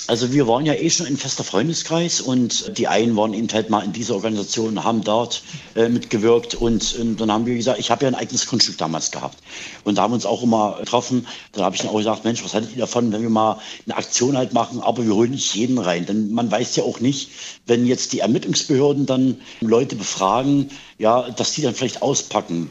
Also 0.08 0.34
wir 0.34 0.48
waren 0.48 0.66
ja 0.66 0.74
eh 0.74 0.90
schon 0.90 1.06
ein 1.06 1.16
fester 1.16 1.44
Freundeskreis 1.44 2.22
und 2.22 2.78
die 2.78 2.88
einen 2.88 3.16
waren 3.16 3.34
eben 3.34 3.48
halt 3.54 3.70
mal 3.70 3.84
in 3.84 3.94
dieser 3.94 4.16
Organisation, 4.16 4.84
haben 4.84 5.04
dort 5.04 5.44
äh, 5.76 5.90
mitgewirkt 5.90 6.56
und, 6.56 6.96
und, 6.96 7.22
dann 7.22 7.32
haben 7.32 7.46
wir 7.46 7.56
gesagt, 7.56 7.80
ich 7.80 7.92
habe 7.92 8.04
ja 8.04 8.08
ein 8.10 8.16
eigenes 8.16 8.48
Grundstück 8.48 8.78
damals 8.78 9.12
gehabt 9.12 9.38
und 9.84 9.98
da 9.98 10.02
haben 10.02 10.12
wir 10.12 10.16
uns 10.16 10.26
auch 10.26 10.42
immer 10.42 10.78
getroffen. 10.80 11.28
Dann 11.52 11.64
habe 11.64 11.76
ich 11.76 11.82
dann 11.82 11.92
auch 11.92 11.98
gesagt, 11.98 12.24
Mensch, 12.24 12.44
was 12.44 12.54
haltet 12.54 12.72
ihr 12.72 12.80
davon, 12.80 13.12
wenn 13.12 13.22
wir 13.22 13.30
mal 13.30 13.60
eine 13.86 13.96
Aktion 13.96 14.38
halt 14.38 14.54
machen, 14.54 14.82
aber 14.82 15.06
wir 15.06 15.14
holen 15.14 15.32
nicht 15.32 15.54
jeden 15.54 15.78
rein, 15.78 16.06
denn 16.06 16.32
man 16.34 16.50
weiß 16.52 16.76
ja 16.78 16.84
auch 16.84 17.00
nicht, 17.00 17.30
wenn 17.68 17.86
jetzt 17.86 18.12
die 18.14 18.20
Ermittlungsbehörden 18.20 19.06
dann 19.06 19.40
Leute 19.62 19.96
befragen, 19.96 20.72
ja, 21.02 21.32
dass 21.32 21.54
die 21.54 21.64
dann 21.64 21.74
vielleicht 21.74 22.04
auspacken. 22.04 22.70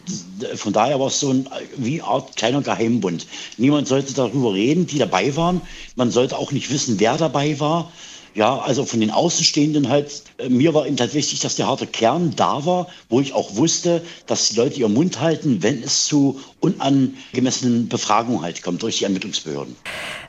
Von 0.54 0.72
daher 0.72 1.00
war 1.00 1.08
es 1.08 1.18
so 1.18 1.30
ein, 1.30 1.48
wie 1.76 2.00
Art 2.00 2.36
kleiner 2.36 2.62
Geheimbund. 2.62 3.26
Niemand 3.56 3.88
sollte 3.88 4.14
darüber 4.14 4.54
reden, 4.54 4.86
die 4.86 4.98
dabei 4.98 5.34
waren. 5.34 5.60
Man 5.96 6.12
sollte 6.12 6.38
auch 6.38 6.52
nicht 6.52 6.70
wissen, 6.70 7.00
wer 7.00 7.16
dabei 7.16 7.58
war. 7.58 7.90
Ja, 8.32 8.60
also 8.60 8.84
von 8.84 9.00
den 9.00 9.10
Außenstehenden 9.10 9.88
halt, 9.88 10.22
äh, 10.38 10.48
mir 10.48 10.72
war 10.74 10.86
eben 10.86 10.96
halt 11.00 11.12
wichtig, 11.14 11.40
dass 11.40 11.56
der 11.56 11.66
harte 11.66 11.88
Kern 11.88 12.34
da 12.36 12.64
war, 12.64 12.86
wo 13.08 13.20
ich 13.20 13.32
auch 13.32 13.56
wusste, 13.56 14.00
dass 14.28 14.50
die 14.50 14.56
Leute 14.56 14.78
ihren 14.78 14.94
Mund 14.94 15.20
halten, 15.20 15.64
wenn 15.64 15.82
es 15.82 16.06
zu 16.06 16.38
unangemessenen 16.60 17.88
Befragungen 17.88 18.42
halt 18.42 18.62
kommt 18.62 18.84
durch 18.84 18.98
die 18.98 19.04
Ermittlungsbehörden. 19.04 19.74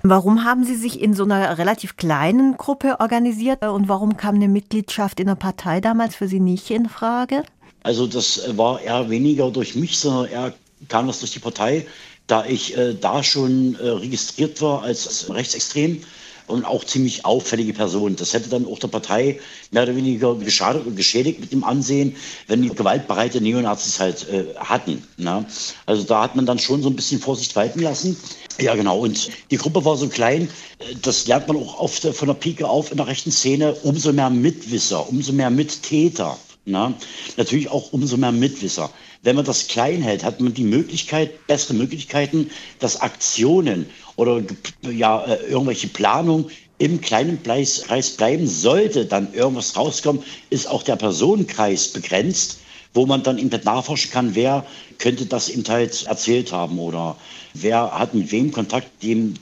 Warum 0.01 0.43
haben 0.43 0.63
Sie 0.63 0.75
sich 0.75 0.99
in 0.99 1.13
so 1.13 1.23
einer 1.23 1.59
relativ 1.59 1.97
kleinen 1.97 2.57
Gruppe 2.57 2.99
organisiert 2.99 3.63
und 3.63 3.87
warum 3.87 4.17
kam 4.17 4.33
eine 4.33 4.47
Mitgliedschaft 4.47 5.19
in 5.19 5.27
der 5.27 5.35
Partei 5.35 5.79
damals 5.79 6.15
für 6.15 6.27
Sie 6.27 6.39
nicht 6.39 6.71
in 6.71 6.89
Frage? 6.89 7.43
Also 7.83 8.07
das 8.07 8.57
war 8.57 8.81
eher 8.81 9.09
weniger 9.09 9.49
durch 9.49 9.75
mich, 9.75 9.97
sondern 9.97 10.31
eher 10.31 10.53
kam 10.87 11.07
das 11.07 11.19
durch 11.19 11.31
die 11.31 11.39
Partei, 11.39 11.85
da 12.27 12.45
ich 12.45 12.77
äh, 12.77 12.93
da 12.93 13.23
schon 13.23 13.75
äh, 13.75 13.89
registriert 13.89 14.61
war 14.61 14.83
als 14.83 15.29
rechtsextrem 15.29 16.01
und 16.47 16.65
auch 16.65 16.83
ziemlich 16.83 17.25
auffällige 17.25 17.73
Person. 17.73 18.15
Das 18.15 18.33
hätte 18.33 18.49
dann 18.49 18.65
auch 18.65 18.79
der 18.79 18.87
Partei 18.87 19.39
mehr 19.71 19.83
oder 19.83 19.95
weniger 19.95 20.35
geschadet 20.35 20.85
und 20.85 20.95
geschädigt 20.95 21.39
mit 21.39 21.51
dem 21.51 21.63
Ansehen, 21.63 22.15
wenn 22.47 22.61
die 22.61 22.69
gewaltbereite 22.69 23.41
Neonazis 23.41 23.99
halt 23.99 24.27
äh, 24.29 24.45
hatten. 24.57 25.03
Na? 25.17 25.45
Also 25.85 26.03
da 26.03 26.23
hat 26.23 26.35
man 26.35 26.45
dann 26.45 26.59
schon 26.59 26.83
so 26.83 26.89
ein 26.89 26.95
bisschen 26.95 27.19
Vorsicht 27.19 27.55
walten 27.55 27.79
lassen. 27.79 28.17
Ja, 28.59 28.75
genau. 28.75 28.99
Und 28.99 29.29
die 29.49 29.57
Gruppe 29.57 29.83
war 29.85 29.97
so 29.97 30.07
klein, 30.07 30.49
äh, 30.79 30.95
das 31.01 31.27
lernt 31.27 31.47
man 31.47 31.57
auch 31.57 31.79
oft 31.79 32.03
von 32.03 32.27
der 32.27 32.35
Pike 32.35 32.67
auf 32.67 32.91
in 32.91 32.97
der 32.97 33.07
rechten 33.07 33.31
Szene, 33.31 33.73
umso 33.83 34.11
mehr 34.13 34.29
Mitwisser, 34.29 35.07
umso 35.09 35.31
mehr 35.33 35.49
Mittäter. 35.49 36.37
Na? 36.65 36.93
Natürlich 37.37 37.69
auch 37.69 37.91
umso 37.91 38.17
mehr 38.17 38.31
Mitwisser. 38.31 38.91
Wenn 39.23 39.35
man 39.35 39.45
das 39.45 39.67
klein 39.67 40.01
hält, 40.01 40.23
hat 40.23 40.41
man 40.41 40.53
die 40.53 40.63
Möglichkeit, 40.63 41.47
bessere 41.47 41.73
Möglichkeiten, 41.73 42.51
dass 42.79 43.01
Aktionen 43.01 43.87
oder 44.15 44.41
ja, 44.81 45.23
äh, 45.23 45.37
irgendwelche 45.49 45.87
Planungen 45.87 46.51
im 46.77 47.01
kleinen 47.01 47.41
Kreis 47.43 48.11
bleiben. 48.17 48.47
Sollte 48.47 49.05
dann 49.05 49.33
irgendwas 49.33 49.75
rauskommen, 49.75 50.23
ist 50.49 50.67
auch 50.67 50.83
der 50.83 50.95
Personenkreis 50.95 51.89
begrenzt, 51.89 52.59
wo 52.93 53.05
man 53.05 53.23
dann 53.23 53.37
eben 53.37 53.49
nachforschen 53.63 54.11
kann, 54.11 54.35
wer 54.35 54.65
könnte 54.97 55.25
das 55.25 55.49
eben 55.49 55.63
halt 55.67 56.03
erzählt 56.03 56.51
haben 56.51 56.77
oder 56.79 57.15
wer 57.53 57.97
hat 57.97 58.13
mit 58.13 58.31
wem 58.31 58.51
Kontakt, 58.51 59.03
dem 59.03 59.35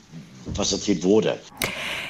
was 0.56 0.72
erzählt 0.72 1.04
wurde. 1.04 1.40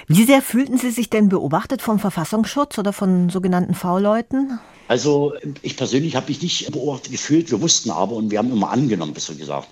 Wie 0.07 0.23
sehr 0.23 0.41
fühlten 0.41 0.77
Sie 0.77 0.91
sich 0.91 1.09
denn 1.09 1.29
beobachtet 1.29 1.81
vom 1.81 1.99
Verfassungsschutz 1.99 2.77
oder 2.77 2.93
von 2.93 3.29
sogenannten 3.29 3.75
V-Leuten? 3.75 4.59
Also 4.89 5.33
ich 5.61 5.77
persönlich 5.77 6.15
habe 6.15 6.29
mich 6.29 6.41
nicht 6.41 6.71
beobachtet 6.71 7.11
gefühlt. 7.11 7.51
Wir 7.51 7.61
wussten 7.61 7.91
aber 7.91 8.15
und 8.15 8.31
wir 8.31 8.39
haben 8.39 8.51
immer 8.51 8.71
angenommen, 8.71 9.13
besser 9.13 9.35
gesagt. 9.35 9.67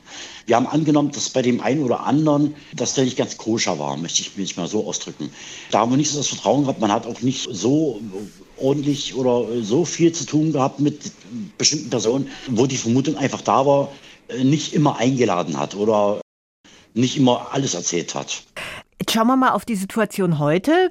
Wir 0.45 0.55
haben 0.55 0.67
angenommen, 0.67 1.09
dass 1.11 1.31
bei 1.31 1.41
dem 1.41 1.59
einen 1.59 1.81
oder 1.81 2.01
anderen, 2.01 2.53
dass 2.75 2.93
der 2.93 3.05
nicht 3.05 3.17
ganz 3.17 3.35
koscher 3.35 3.79
war, 3.79 3.97
möchte 3.97 4.21
ich 4.21 4.37
mich 4.37 4.57
mal 4.57 4.67
so 4.67 4.85
ausdrücken. 4.85 5.31
Da 5.71 5.79
haben 5.79 5.91
wir 5.91 5.97
nicht 5.97 6.11
so 6.11 6.19
das 6.19 6.27
Vertrauen 6.27 6.61
gehabt. 6.61 6.81
Man 6.81 6.91
hat 6.91 7.07
auch 7.07 7.19
nicht 7.21 7.47
so 7.51 7.99
ordentlich 8.57 9.15
oder 9.15 9.63
so 9.63 9.85
viel 9.85 10.11
zu 10.11 10.27
tun 10.27 10.51
gehabt 10.53 10.79
mit 10.79 11.11
bestimmten 11.57 11.89
Personen, 11.89 12.29
wo 12.49 12.67
die 12.67 12.77
Vermutung 12.77 13.17
einfach 13.17 13.41
da 13.41 13.65
war, 13.65 13.91
nicht 14.43 14.75
immer 14.75 14.97
eingeladen 14.97 15.57
hat 15.57 15.73
oder 15.73 16.21
nicht 16.93 17.17
immer 17.17 17.47
alles 17.53 17.73
erzählt 17.73 18.13
hat. 18.13 18.43
Jetzt 18.99 19.13
schauen 19.13 19.27
wir 19.27 19.35
mal 19.35 19.51
auf 19.51 19.65
die 19.65 19.75
Situation 19.75 20.37
heute. 20.37 20.89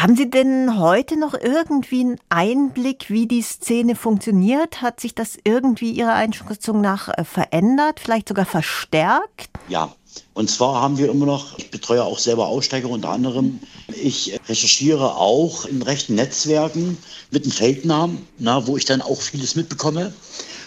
Haben 0.00 0.14
Sie 0.14 0.30
denn 0.30 0.78
heute 0.78 1.18
noch 1.18 1.34
irgendwie 1.34 2.02
einen 2.02 2.20
Einblick, 2.28 3.10
wie 3.10 3.26
die 3.26 3.42
Szene 3.42 3.96
funktioniert? 3.96 4.80
Hat 4.80 5.00
sich 5.00 5.12
das 5.12 5.36
irgendwie 5.42 5.90
Ihrer 5.90 6.14
Einschätzung 6.14 6.80
nach 6.80 7.08
äh, 7.08 7.24
verändert, 7.24 7.98
vielleicht 7.98 8.28
sogar 8.28 8.46
verstärkt? 8.46 9.50
Ja, 9.68 9.92
und 10.34 10.48
zwar 10.50 10.80
haben 10.80 10.98
wir 10.98 11.10
immer 11.10 11.26
noch, 11.26 11.58
ich 11.58 11.72
betreue 11.72 12.04
auch 12.04 12.20
selber 12.20 12.46
Aussteiger 12.46 12.88
unter 12.88 13.08
anderem, 13.08 13.58
ich 13.88 14.38
recherchiere 14.48 15.16
auch 15.16 15.64
in 15.64 15.82
rechten 15.82 16.14
Netzwerken 16.14 16.96
mit 17.32 17.42
einem 17.42 17.50
Feldnamen, 17.50 18.24
na, 18.38 18.68
wo 18.68 18.76
ich 18.76 18.84
dann 18.84 19.02
auch 19.02 19.20
vieles 19.20 19.56
mitbekomme. 19.56 20.12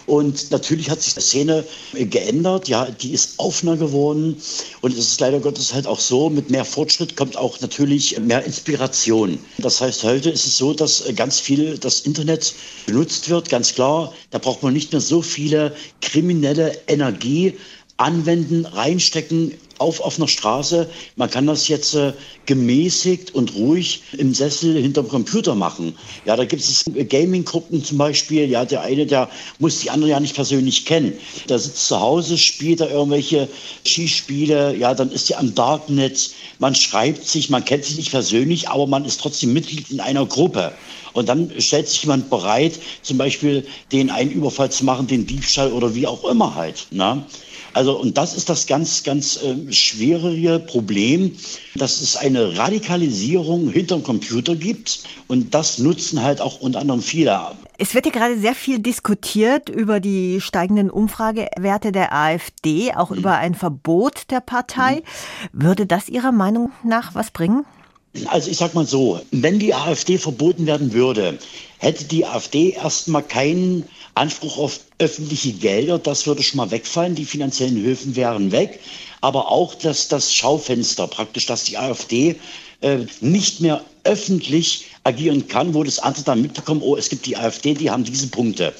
Und 0.05 0.51
natürlich 0.51 0.89
hat 0.89 1.01
sich 1.01 1.13
die 1.13 1.21
Szene 1.21 1.65
geändert. 1.93 2.67
Ja, 2.67 2.85
die 2.85 3.13
ist 3.13 3.33
offener 3.37 3.77
geworden. 3.77 4.37
Und 4.81 4.93
es 4.93 4.99
ist 4.99 5.19
leider 5.19 5.39
Gottes 5.39 5.73
halt 5.73 5.87
auch 5.87 5.99
so, 5.99 6.29
mit 6.29 6.49
mehr 6.49 6.65
Fortschritt 6.65 7.15
kommt 7.15 7.37
auch 7.37 7.59
natürlich 7.61 8.19
mehr 8.19 8.43
Inspiration. 8.43 9.39
Das 9.57 9.81
heißt, 9.81 10.03
heute 10.03 10.29
ist 10.29 10.45
es 10.45 10.57
so, 10.57 10.73
dass 10.73 11.03
ganz 11.15 11.39
viel 11.39 11.77
das 11.77 12.01
Internet 12.01 12.53
benutzt 12.85 13.29
wird, 13.29 13.49
ganz 13.49 13.73
klar. 13.73 14.13
Da 14.31 14.37
braucht 14.37 14.63
man 14.63 14.73
nicht 14.73 14.91
mehr 14.91 15.01
so 15.01 15.21
viele 15.21 15.75
kriminelle 16.01 16.77
Energie 16.87 17.53
anwenden, 17.97 18.65
reinstecken 18.65 19.53
auf 19.81 19.99
offener 19.99 20.27
Straße. 20.27 20.89
Man 21.15 21.29
kann 21.29 21.47
das 21.47 21.67
jetzt 21.67 21.95
äh, 21.95 22.13
gemäßigt 22.45 23.33
und 23.35 23.55
ruhig 23.55 24.03
im 24.17 24.33
Sessel 24.33 24.79
hinterm 24.81 25.07
Computer 25.07 25.55
machen. 25.55 25.95
Ja, 26.25 26.35
da 26.35 26.45
gibt 26.45 26.61
es 26.61 26.85
Gaming-Gruppen 26.85 27.83
zum 27.83 27.97
Beispiel. 27.97 28.49
Ja, 28.49 28.63
der 28.63 28.81
eine, 28.81 29.05
der 29.05 29.29
muss 29.59 29.79
die 29.79 29.89
andere 29.89 30.11
ja 30.11 30.19
nicht 30.19 30.35
persönlich 30.35 30.85
kennen. 30.85 31.13
Der 31.49 31.59
sitzt 31.59 31.87
zu 31.87 31.99
Hause, 31.99 32.37
spielt 32.37 32.79
da 32.79 32.87
irgendwelche 32.87 33.47
Skispiele. 33.85 34.75
Ja, 34.77 34.93
dann 34.93 35.11
ist 35.11 35.29
er 35.31 35.39
am 35.39 35.53
Darknet. 35.55 36.31
Man 36.59 36.75
schreibt 36.75 37.27
sich, 37.27 37.49
man 37.49 37.65
kennt 37.65 37.83
sich 37.83 37.97
nicht 37.97 38.11
persönlich, 38.11 38.69
aber 38.69 38.87
man 38.87 39.03
ist 39.05 39.19
trotzdem 39.19 39.53
Mitglied 39.53 39.89
in 39.89 39.99
einer 39.99 40.25
Gruppe. 40.25 40.71
Und 41.13 41.27
dann 41.27 41.51
stellt 41.59 41.89
sich 41.89 42.03
jemand 42.03 42.29
bereit, 42.29 42.79
zum 43.01 43.17
Beispiel 43.17 43.65
den 43.91 44.09
einen 44.09 44.31
Überfall 44.31 44.71
zu 44.71 44.85
machen, 44.85 45.07
den 45.07 45.27
Diebstahl 45.27 45.71
oder 45.71 45.93
wie 45.93 46.07
auch 46.07 46.23
immer 46.23 46.55
halt. 46.55 46.87
Ne? 46.91 47.25
Also, 47.73 47.97
und 47.97 48.17
das 48.17 48.35
ist 48.35 48.49
das 48.49 48.67
ganz, 48.67 49.03
ganz 49.03 49.41
äh, 49.41 49.71
schwierige 49.71 50.59
Problem, 50.59 51.35
dass 51.75 52.01
es 52.01 52.17
eine 52.17 52.57
Radikalisierung 52.57 53.69
hinterm 53.69 54.03
Computer 54.03 54.55
gibt. 54.55 55.03
Und 55.27 55.53
das 55.53 55.77
nutzen 55.77 56.21
halt 56.21 56.41
auch 56.41 56.59
unter 56.59 56.79
anderem 56.79 57.01
viele. 57.01 57.39
Es 57.77 57.95
wird 57.95 58.05
ja 58.05 58.11
gerade 58.11 58.39
sehr 58.39 58.55
viel 58.55 58.79
diskutiert 58.79 59.69
über 59.69 59.99
die 59.99 60.41
steigenden 60.41 60.89
Umfragewerte 60.89 61.91
der 61.91 62.13
AfD, 62.13 62.93
auch 62.93 63.09
mhm. 63.09 63.17
über 63.17 63.37
ein 63.37 63.55
Verbot 63.55 64.29
der 64.29 64.41
Partei. 64.41 65.03
Mhm. 65.53 65.63
Würde 65.63 65.85
das 65.85 66.09
Ihrer 66.09 66.31
Meinung 66.31 66.71
nach 66.83 67.15
was 67.15 67.31
bringen? 67.31 67.65
Also 68.25 68.51
ich 68.51 68.57
sag 68.57 68.73
mal 68.73 68.85
so, 68.85 69.21
wenn 69.31 69.57
die 69.57 69.73
AfD 69.73 70.17
verboten 70.17 70.65
werden 70.65 70.91
würde, 70.91 71.39
hätte 71.77 72.03
die 72.03 72.25
AfD 72.25 72.71
erstmal 72.71 73.23
keinen 73.23 73.85
Anspruch 74.15 74.57
auf 74.57 74.79
öffentliche 74.99 75.53
Gelder, 75.53 75.99
das 75.99 76.27
würde 76.27 76.43
schon 76.43 76.57
mal 76.57 76.71
wegfallen, 76.71 77.15
die 77.15 77.25
finanziellen 77.25 77.77
Hilfen 77.77 78.15
wären 78.15 78.51
weg, 78.51 78.79
aber 79.21 79.49
auch 79.49 79.75
dass 79.75 80.07
das 80.07 80.33
Schaufenster 80.33 81.07
praktisch, 81.07 81.45
dass 81.45 81.63
die 81.63 81.77
AfD 81.77 82.35
äh, 82.81 82.99
nicht 83.21 83.61
mehr 83.61 83.83
öffentlich 84.03 84.87
agieren 85.03 85.47
kann, 85.47 85.73
wo 85.73 85.83
das 85.83 85.99
andere 85.99 86.23
dann 86.23 86.41
mitbekommen, 86.41 86.81
oh, 86.81 86.95
es 86.95 87.09
gibt 87.09 87.25
die 87.25 87.37
AfD, 87.37 87.73
die 87.73 87.89
haben 87.89 88.03
diese 88.03 88.27
Punkte. 88.27 88.73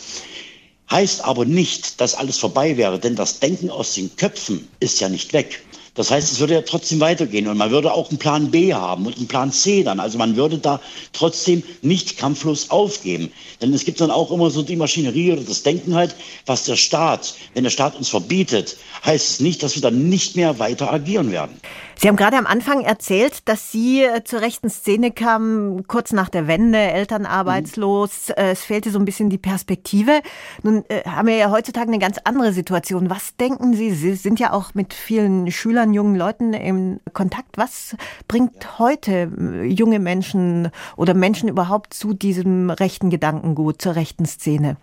Heißt 0.90 1.24
aber 1.24 1.46
nicht, 1.46 2.02
dass 2.02 2.16
alles 2.16 2.38
vorbei 2.38 2.76
wäre, 2.76 3.00
denn 3.00 3.16
das 3.16 3.40
Denken 3.40 3.70
aus 3.70 3.94
den 3.94 4.16
Köpfen 4.18 4.68
ist 4.80 5.00
ja 5.00 5.08
nicht 5.08 5.32
weg. 5.32 5.64
Das 5.94 6.10
heißt, 6.10 6.32
es 6.32 6.40
würde 6.40 6.54
ja 6.54 6.62
trotzdem 6.62 7.02
weitergehen 7.02 7.48
und 7.50 7.58
man 7.58 7.70
würde 7.72 7.92
auch 7.94 8.10
einen 8.10 8.18
Plan 8.18 8.50
B 8.50 8.74
haben 8.74 9.06
und 9.06 9.18
einen 9.18 9.28
Plan 9.28 9.52
C 9.52 9.84
dann. 9.84 10.00
Also 10.00 10.18
man 10.18 10.38
würde 10.38 10.58
da 10.58 10.80
trotzdem 11.12 11.64
nicht 11.82 12.18
kampflos 12.18 12.70
aufgeben. 12.70 13.32
Denn 13.62 13.74
es 13.74 13.84
gibt 13.84 14.00
dann 14.00 14.10
auch 14.10 14.32
immer 14.32 14.50
so 14.52 14.64
die 14.64 14.78
Maschinerie 14.78 15.34
oder 15.34 15.42
das 15.42 15.64
Denken 15.64 15.94
halt, 15.94 16.16
was 16.46 16.64
der 16.64 16.78
Staat, 16.78 17.36
wenn 17.54 17.64
der 17.66 17.72
Staat 17.72 17.98
uns 17.98 18.08
verbietet, 18.08 18.78
heißt 19.06 19.30
es 19.32 19.40
nicht, 19.42 19.64
dass 19.64 19.76
wir 19.76 19.82
dann 19.82 20.08
nicht 20.08 20.38
mehr 20.38 20.60
weiter 20.60 20.94
agieren 20.94 21.30
werden. 21.32 21.60
Sie 22.02 22.08
haben 22.08 22.16
gerade 22.16 22.38
am 22.38 22.48
Anfang 22.48 22.82
erzählt, 22.82 23.48
dass 23.48 23.72
Sie 23.72 24.04
äh, 24.04 24.24
zur 24.24 24.42
rechten 24.42 24.72
Szene 24.72 25.12
kamen, 25.12 25.86
kurz 25.86 26.14
nach 26.14 26.30
der 26.30 26.48
Wende, 26.48 26.80
Eltern 26.80 27.28
arbeitslos. 27.28 28.30
Mhm. 28.30 28.34
Es 28.38 28.64
fehlte 28.64 28.90
so 28.90 28.98
ein 28.98 29.06
bisschen 29.06 29.30
die 29.30 29.38
Perspektive. 29.38 30.22
Nun 30.64 30.84
äh, 30.90 31.04
haben 31.08 31.28
wir 31.28 31.36
ja 31.36 31.52
heutzutage 31.52 31.90
eine 31.90 32.00
ganz 32.00 32.18
andere 32.24 32.54
Situation. 32.54 33.12
Was 33.12 33.36
denken 33.36 33.76
Sie? 33.76 33.92
Sie 33.92 34.16
sind 34.16 34.40
ja 34.40 34.52
auch 34.52 34.74
mit 34.74 34.96
vielen 34.96 35.52
Schülern, 35.52 35.94
jungen 35.94 36.16
Leuten 36.16 36.54
im 36.54 37.02
Kontakt. 37.14 37.60
Was 37.60 37.96
bringt 38.28 38.80
heute 38.80 39.32
äh, 39.40 39.66
junge 39.66 40.00
Menschen 40.00 40.72
oder 40.98 41.14
Menschen 41.14 41.50
überhaupt 41.50 41.94
zu 41.94 42.16
diesem 42.16 42.72
rechten 42.72 43.12
Gedankengut, 43.12 43.80
zur 43.80 43.96
rechten 43.96 44.26
Szene? 44.26 44.78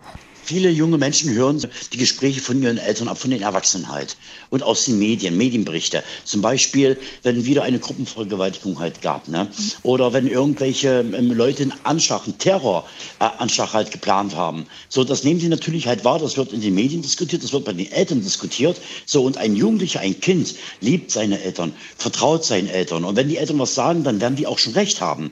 Viele 0.49 0.71
junge 0.71 0.97
Menschen 0.97 1.31
hören 1.31 1.63
die 1.93 1.97
Gespräche 1.99 2.41
von 2.41 2.59
ihren 2.59 2.79
Eltern 2.79 3.07
ab, 3.07 3.19
von 3.19 3.29
den 3.29 3.43
Erwachsenen 3.43 3.91
halt. 3.91 4.17
Und 4.49 4.63
aus 4.63 4.85
den 4.85 4.97
Medien, 4.97 5.37
Medienberichte. 5.37 6.03
Zum 6.25 6.41
Beispiel, 6.41 6.97
wenn 7.21 7.45
wieder 7.45 7.61
eine 7.61 7.77
Gruppenvergewaltigung 7.77 8.79
halt 8.79 9.03
gab. 9.03 9.27
Ne? 9.27 9.47
Oder 9.83 10.11
wenn 10.11 10.27
irgendwelche 10.27 11.01
ähm, 11.01 11.31
Leute 11.33 11.61
einen 11.61 11.73
Anschlag, 11.83 12.23
einen 12.23 12.39
Terroranschlag 12.39 13.73
halt 13.73 13.91
geplant 13.91 14.35
haben. 14.35 14.65
So, 14.87 15.03
das 15.03 15.23
nehmen 15.23 15.39
sie 15.39 15.49
natürlich 15.49 15.85
halt 15.85 16.03
wahr. 16.03 16.17
Das 16.17 16.35
wird 16.35 16.51
in 16.51 16.61
den 16.61 16.73
Medien 16.73 17.03
diskutiert, 17.03 17.43
das 17.43 17.53
wird 17.53 17.65
bei 17.65 17.73
den 17.73 17.91
Eltern 17.91 18.23
diskutiert. 18.23 18.81
So, 19.05 19.25
und 19.25 19.37
ein 19.37 19.55
Jugendlicher, 19.55 19.99
ein 19.99 20.19
Kind 20.19 20.55
liebt 20.81 21.11
seine 21.11 21.39
Eltern, 21.43 21.73
vertraut 21.95 22.43
seinen 22.43 22.69
Eltern. 22.69 23.03
Und 23.03 23.15
wenn 23.15 23.29
die 23.29 23.37
Eltern 23.37 23.59
was 23.59 23.75
sagen, 23.75 24.03
dann 24.03 24.19
werden 24.19 24.35
die 24.35 24.47
auch 24.47 24.57
schon 24.57 24.73
recht 24.73 24.99
haben. 24.99 25.29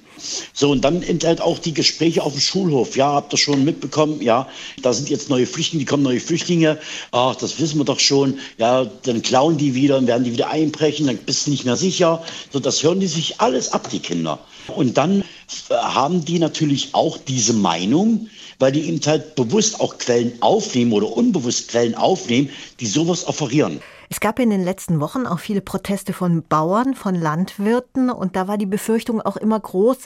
So, 0.53 0.69
und 0.69 0.81
dann 0.81 1.03
halt 1.23 1.41
auch 1.41 1.57
die 1.57 1.73
Gespräche 1.73 2.21
auf 2.21 2.33
dem 2.33 2.41
Schulhof. 2.41 2.95
Ja, 2.95 3.13
habt 3.13 3.33
ihr 3.33 3.37
schon 3.37 3.65
mitbekommen? 3.65 4.21
Ja, 4.21 4.47
da 4.83 4.93
sind 4.93 5.06
jetzt 5.09 5.29
neue 5.29 5.45
Flüchtlinge, 5.45 5.81
die 5.83 5.85
kommen 5.85 6.03
neue 6.03 6.19
Flüchtlinge. 6.19 6.77
Ach, 7.11 7.35
das 7.35 7.59
wissen 7.59 7.79
wir 7.79 7.85
doch 7.85 7.99
schon. 7.99 8.39
Ja, 8.57 8.85
dann 9.03 9.21
klauen 9.21 9.57
die 9.57 9.75
wieder 9.75 9.97
und 9.97 10.07
werden 10.07 10.23
die 10.23 10.31
wieder 10.31 10.49
einbrechen, 10.49 11.07
dann 11.07 11.17
bist 11.17 11.47
du 11.47 11.51
nicht 11.51 11.65
mehr 11.65 11.75
sicher. 11.75 12.23
So, 12.51 12.59
das 12.59 12.83
hören 12.83 12.99
die 12.99 13.07
sich 13.07 13.39
alles 13.39 13.73
ab, 13.73 13.89
die 13.89 13.99
Kinder. 13.99 14.39
Und 14.75 14.97
dann 14.97 15.21
äh, 15.21 15.73
haben 15.73 16.25
die 16.25 16.39
natürlich 16.39 16.89
auch 16.93 17.17
diese 17.17 17.53
Meinung, 17.53 18.29
weil 18.59 18.71
die 18.71 18.81
eben 18.81 18.99
halt 19.05 19.35
bewusst 19.35 19.79
auch 19.79 19.97
Quellen 19.97 20.33
aufnehmen 20.41 20.93
oder 20.93 21.11
unbewusst 21.11 21.69
Quellen 21.69 21.95
aufnehmen, 21.95 22.49
die 22.79 22.87
sowas 22.87 23.27
offerieren. 23.27 23.79
Es 24.09 24.19
gab 24.19 24.39
in 24.39 24.49
den 24.49 24.63
letzten 24.63 24.99
Wochen 25.01 25.25
auch 25.25 25.39
viele 25.39 25.61
Proteste 25.61 26.13
von 26.13 26.43
Bauern, 26.43 26.95
von 26.95 27.13
Landwirten 27.15 28.09
und 28.09 28.35
da 28.35 28.47
war 28.47 28.57
die 28.57 28.65
Befürchtung 28.65 29.21
auch 29.21 29.35
immer 29.35 29.59
groß, 29.59 29.97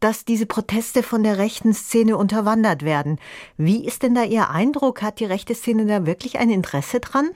dass 0.00 0.24
diese 0.24 0.46
Proteste 0.46 1.02
von 1.02 1.22
der 1.22 1.38
rechten 1.38 1.72
Szene 1.72 2.16
unterwandert 2.16 2.82
werden. 2.82 3.18
Wie 3.56 3.84
ist 3.84 4.02
denn 4.02 4.14
da 4.14 4.24
Ihr 4.24 4.50
Eindruck? 4.50 5.02
Hat 5.02 5.20
die 5.20 5.24
rechte 5.24 5.54
Szene 5.54 5.86
da 5.86 6.04
wirklich 6.04 6.38
ein 6.38 6.50
Interesse 6.50 6.98
dran? 6.98 7.30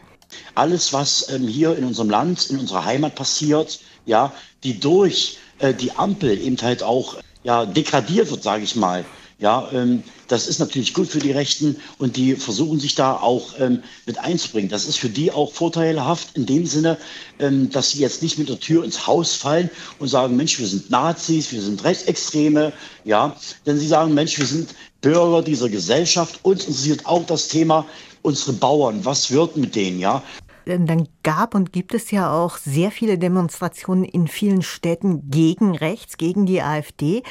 Alles, 0.55 0.93
was 0.93 1.31
ähm, 1.31 1.47
hier 1.47 1.77
in 1.77 1.85
unserem 1.85 2.11
Land, 2.11 2.51
in 2.51 2.59
unserer 2.59 2.85
Heimat 2.85 3.15
passiert, 3.15 3.81
ja, 4.05 4.33
die 4.65 4.79
durch 4.79 5.39
äh, 5.59 5.73
die 5.73 5.93
Ampel 5.93 6.39
eben 6.39 6.57
halt 6.61 6.83
auch 6.83 7.17
ja, 7.45 7.65
degradiert 7.65 8.31
wird, 8.31 8.43
sage 8.43 8.65
ich 8.65 8.77
mal, 8.77 9.05
ja, 9.39 9.69
ähm, 9.73 10.03
das 10.27 10.49
ist 10.49 10.59
natürlich 10.59 10.95
gut 10.95 11.07
für 11.07 11.21
die 11.21 11.31
Rechten 11.31 11.77
und 11.99 12.17
die 12.17 12.35
versuchen 12.35 12.81
sich 12.81 12.97
da 12.97 13.15
auch 13.15 13.55
ähm, 13.61 13.83
mit 14.05 14.19
einzubringen. 14.19 14.69
Das 14.69 14.87
ist 14.87 14.99
für 14.99 15.09
die 15.09 15.31
auch 15.31 15.53
vorteilhaft 15.53 16.37
in 16.37 16.45
dem 16.45 16.67
Sinne, 16.67 16.99
ähm, 17.39 17.71
dass 17.71 17.91
sie 17.91 18.01
jetzt 18.01 18.21
nicht 18.23 18.37
mit 18.39 18.49
der 18.49 18.59
Tür 18.59 18.83
ins 18.85 19.07
Haus 19.07 19.35
fallen 19.35 19.71
und 20.01 20.09
sagen, 20.09 20.37
Mensch, 20.37 20.59
wir 20.59 20.67
sind 20.67 20.91
Nazis, 20.91 21.53
wir 21.53 21.63
sind 21.63 21.85
Rechtsextreme, 21.85 22.73
ja, 23.05 23.37
denn 23.65 23.79
sie 23.79 23.87
sagen, 23.87 24.13
Mensch, 24.13 24.37
wir 24.39 24.47
sind 24.47 24.75
Bürger 25.01 25.43
dieser 25.43 25.69
Gesellschaft. 25.69 26.41
Uns 26.43 26.67
interessiert 26.67 27.07
auch 27.07 27.25
das 27.25 27.47
Thema 27.47 27.87
unsere 28.23 28.55
Bauern. 28.55 29.05
Was 29.05 29.31
wird 29.31 29.57
mit 29.57 29.77
denen, 29.77 30.01
ja? 30.01 30.23
dann 30.87 31.08
gab 31.23 31.55
und 31.55 31.73
gibt 31.73 31.95
es 31.95 32.11
ja 32.11 32.33
auch 32.33 32.57
sehr 32.57 32.91
viele 32.91 33.19
Demonstrationen 33.19 34.05
in 34.05 34.29
vielen 34.29 34.63
Städten 34.63 35.31
gegen 35.31 35.77
rechts, 35.77 36.17
gegen 36.17 36.47
die 36.47 36.63
AfD. 36.63 37.23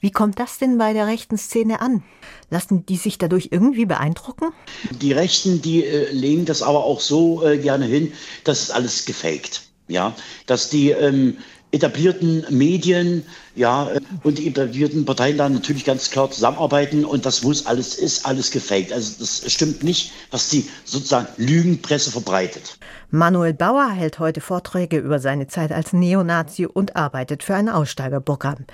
Wie 0.00 0.10
kommt 0.10 0.38
das 0.38 0.58
denn 0.58 0.78
bei 0.78 0.92
der 0.92 1.06
rechten 1.06 1.38
Szene 1.38 1.80
an? 1.80 2.02
Lassen 2.50 2.86
die 2.86 2.96
sich 2.96 3.18
dadurch 3.18 3.48
irgendwie 3.50 3.86
beeindrucken? 3.86 4.52
Die 5.00 5.12
Rechten, 5.12 5.62
die 5.62 5.84
äh, 5.84 6.10
legen 6.12 6.44
das 6.44 6.62
aber 6.62 6.84
auch 6.84 7.00
so 7.00 7.44
äh, 7.46 7.58
gerne 7.58 7.86
hin, 7.86 8.12
das 8.44 8.62
ist 8.62 8.70
alles 8.70 9.04
gefaked. 9.04 9.62
Ja, 9.88 10.16
dass 10.46 10.68
die 10.68 10.90
ähm, 10.90 11.36
etablierten 11.76 12.44
Medien 12.50 13.24
ja, 13.54 13.88
und 14.22 14.38
die 14.38 14.48
etablierten 14.48 15.04
Parteien 15.04 15.38
dann 15.38 15.54
natürlich 15.54 15.84
ganz 15.84 16.10
klar 16.10 16.30
zusammenarbeiten 16.30 17.04
und 17.04 17.24
das 17.24 17.42
muss 17.42 17.66
alles, 17.66 17.94
ist 17.94 18.26
alles 18.26 18.50
gefaked. 18.50 18.92
Also 18.92 19.14
das 19.20 19.50
stimmt 19.50 19.82
nicht, 19.82 20.12
was 20.30 20.50
die 20.50 20.68
sozusagen 20.84 21.28
Lügenpresse 21.36 22.10
verbreitet. 22.10 22.78
Manuel 23.10 23.54
Bauer 23.54 23.90
hält 23.90 24.18
heute 24.18 24.40
Vorträge 24.40 24.98
über 24.98 25.18
seine 25.18 25.46
Zeit 25.46 25.72
als 25.72 25.92
Neonazi 25.92 26.66
und 26.66 26.96
arbeitet 26.96 27.42
für 27.42 27.54
ein 27.54 27.68
Aussteigerprogramm. 27.68 28.66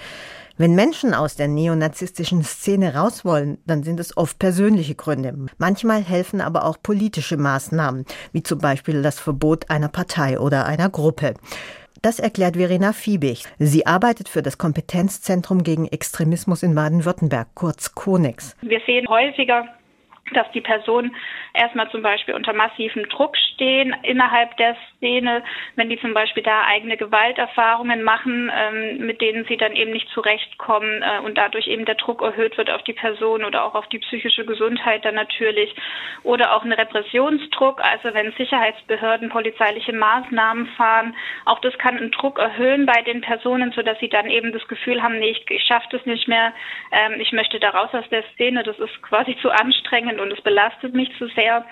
Wenn 0.58 0.74
Menschen 0.74 1.14
aus 1.14 1.34
der 1.34 1.48
neonazistischen 1.48 2.44
Szene 2.44 2.94
raus 2.94 3.24
wollen, 3.24 3.58
dann 3.66 3.82
sind 3.82 3.98
es 3.98 4.16
oft 4.16 4.38
persönliche 4.38 4.94
Gründe. 4.94 5.34
Manchmal 5.58 6.02
helfen 6.02 6.40
aber 6.40 6.64
auch 6.64 6.76
politische 6.82 7.36
Maßnahmen, 7.38 8.04
wie 8.32 8.42
zum 8.42 8.58
Beispiel 8.58 9.02
das 9.02 9.18
Verbot 9.18 9.70
einer 9.70 9.88
Partei 9.88 10.38
oder 10.38 10.66
einer 10.66 10.90
Gruppe. 10.90 11.34
Das 12.02 12.18
erklärt 12.18 12.56
Verena 12.56 12.92
Fiebig. 12.92 13.44
Sie 13.60 13.86
arbeitet 13.86 14.28
für 14.28 14.42
das 14.42 14.58
Kompetenzzentrum 14.58 15.62
gegen 15.62 15.86
Extremismus 15.86 16.64
in 16.64 16.74
Baden-Württemberg, 16.74 17.46
kurz 17.54 17.94
CONEX. 17.94 18.56
Wir 18.60 18.80
sehen 18.84 19.08
häufiger 19.08 19.68
dass 20.32 20.50
die 20.52 20.60
Personen 20.60 21.14
erstmal 21.54 21.90
zum 21.90 22.02
Beispiel 22.02 22.34
unter 22.34 22.52
massivem 22.52 23.08
Druck 23.08 23.36
stehen 23.36 23.94
innerhalb 24.02 24.56
der 24.56 24.76
Szene, 24.96 25.42
wenn 25.76 25.88
die 25.88 26.00
zum 26.00 26.14
Beispiel 26.14 26.42
da 26.42 26.64
eigene 26.66 26.96
Gewalterfahrungen 26.96 28.02
machen, 28.02 28.50
ähm, 28.54 29.06
mit 29.06 29.20
denen 29.20 29.44
sie 29.46 29.56
dann 29.56 29.74
eben 29.74 29.92
nicht 29.92 30.08
zurechtkommen 30.10 31.02
äh, 31.02 31.20
und 31.24 31.36
dadurch 31.36 31.66
eben 31.66 31.84
der 31.84 31.96
Druck 31.96 32.22
erhöht 32.22 32.56
wird 32.56 32.70
auf 32.70 32.82
die 32.84 32.92
Person 32.92 33.44
oder 33.44 33.64
auch 33.64 33.74
auf 33.74 33.88
die 33.88 33.98
psychische 33.98 34.44
Gesundheit 34.44 35.04
dann 35.04 35.14
natürlich. 35.14 35.74
Oder 36.22 36.54
auch 36.54 36.64
ein 36.64 36.72
Repressionsdruck, 36.72 37.82
also 37.82 38.14
wenn 38.14 38.32
Sicherheitsbehörden 38.32 39.28
polizeiliche 39.28 39.92
Maßnahmen 39.92 40.66
fahren, 40.76 41.14
auch 41.44 41.60
das 41.60 41.76
kann 41.78 41.96
einen 41.96 42.10
Druck 42.10 42.38
erhöhen 42.38 42.86
bei 42.86 43.02
den 43.02 43.20
Personen, 43.20 43.72
sodass 43.72 43.98
sie 43.98 44.08
dann 44.08 44.30
eben 44.30 44.52
das 44.52 44.66
Gefühl 44.68 45.02
haben, 45.02 45.18
nee, 45.18 45.30
ich, 45.30 45.44
ich 45.50 45.64
schaffe 45.64 45.88
das 45.90 46.06
nicht 46.06 46.28
mehr, 46.28 46.52
ähm, 46.92 47.20
ich 47.20 47.32
möchte 47.32 47.58
da 47.58 47.70
raus 47.70 47.90
aus 47.92 48.08
der 48.10 48.24
Szene, 48.34 48.62
das 48.62 48.78
ist 48.78 49.02
quasi 49.02 49.36
zu 49.42 49.50
anstrengend 49.50 50.20
und 50.22 50.32
es 50.32 50.40
belastet 50.40 50.94
mich 50.94 51.10
zu 51.18 51.26
sehr. 51.28 51.64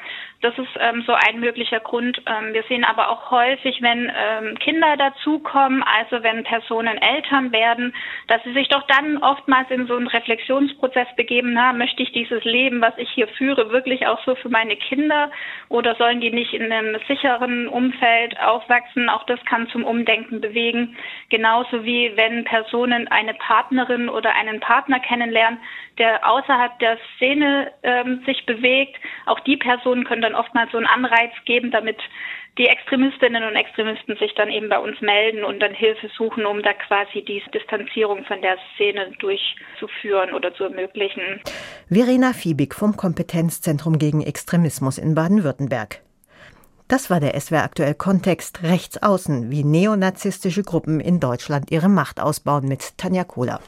Das 0.42 0.56
ist 0.56 0.70
ähm, 0.78 1.04
so 1.06 1.12
ein 1.12 1.38
möglicher 1.38 1.80
Grund. 1.80 2.22
Ähm, 2.24 2.54
wir 2.54 2.62
sehen 2.62 2.84
aber 2.84 3.10
auch 3.10 3.30
häufig, 3.30 3.82
wenn 3.82 4.10
ähm, 4.10 4.58
Kinder 4.58 4.96
dazukommen, 4.96 5.82
also 5.82 6.22
wenn 6.22 6.44
Personen 6.44 6.96
Eltern 6.96 7.52
werden, 7.52 7.94
dass 8.26 8.42
sie 8.44 8.54
sich 8.54 8.68
doch 8.68 8.82
dann 8.86 9.18
oftmals 9.18 9.70
in 9.70 9.86
so 9.86 9.96
einen 9.96 10.06
Reflexionsprozess 10.06 11.08
begeben, 11.16 11.52
na, 11.52 11.74
möchte 11.74 12.02
ich 12.02 12.12
dieses 12.12 12.42
Leben, 12.44 12.80
was 12.80 12.94
ich 12.96 13.10
hier 13.10 13.28
führe, 13.28 13.70
wirklich 13.70 14.06
auch 14.06 14.24
so 14.24 14.34
für 14.34 14.48
meine 14.48 14.76
Kinder 14.76 15.30
oder 15.68 15.94
sollen 15.96 16.22
die 16.22 16.30
nicht 16.30 16.54
in 16.54 16.72
einem 16.72 16.98
sicheren 17.06 17.68
Umfeld 17.68 18.40
aufwachsen? 18.40 19.10
Auch 19.10 19.24
das 19.24 19.44
kann 19.44 19.68
zum 19.68 19.84
Umdenken 19.84 20.40
bewegen. 20.40 20.96
Genauso 21.28 21.84
wie 21.84 22.12
wenn 22.16 22.44
Personen 22.44 23.08
eine 23.08 23.34
Partnerin 23.34 24.08
oder 24.08 24.34
einen 24.34 24.60
Partner 24.60 25.00
kennenlernen, 25.00 25.60
der 25.98 26.26
außerhalb 26.26 26.78
der 26.78 26.96
Szene 27.16 27.72
ähm, 27.82 28.22
sich 28.40 28.46
bewegt. 28.46 28.96
Auch 29.26 29.40
die 29.40 29.56
Personen 29.56 30.04
können 30.04 30.22
dann 30.22 30.34
oftmals 30.34 30.72
so 30.72 30.78
einen 30.78 30.86
Anreiz 30.86 31.32
geben, 31.44 31.70
damit 31.70 31.98
die 32.58 32.66
Extremistinnen 32.66 33.44
und 33.44 33.54
Extremisten 33.54 34.16
sich 34.16 34.34
dann 34.34 34.50
eben 34.50 34.68
bei 34.68 34.78
uns 34.78 35.00
melden 35.00 35.44
und 35.44 35.60
dann 35.60 35.72
Hilfe 35.72 36.10
suchen, 36.16 36.44
um 36.46 36.62
da 36.62 36.72
quasi 36.72 37.22
die 37.22 37.42
Distanzierung 37.54 38.24
von 38.24 38.42
der 38.42 38.58
Szene 38.74 39.12
durchzuführen 39.18 40.32
oder 40.34 40.52
zu 40.54 40.64
ermöglichen. 40.64 41.40
Verena 41.88 42.32
Fiebig 42.32 42.74
vom 42.74 42.96
Kompetenzzentrum 42.96 43.98
gegen 43.98 44.22
Extremismus 44.22 44.98
in 44.98 45.14
Baden-Württemberg. 45.14 46.00
Das 46.88 47.08
war 47.08 47.20
der 47.20 47.40
SWR 47.40 47.62
aktuell 47.62 47.94
Kontext 47.94 48.64
rechts 48.64 49.00
außen, 49.00 49.52
wie 49.52 49.62
neonazistische 49.62 50.64
Gruppen 50.64 50.98
in 50.98 51.20
Deutschland 51.20 51.70
ihre 51.70 51.88
Macht 51.88 52.18
ausbauen 52.18 52.66
mit 52.66 52.98
Tanja 52.98 53.22
Kohler. 53.22 53.60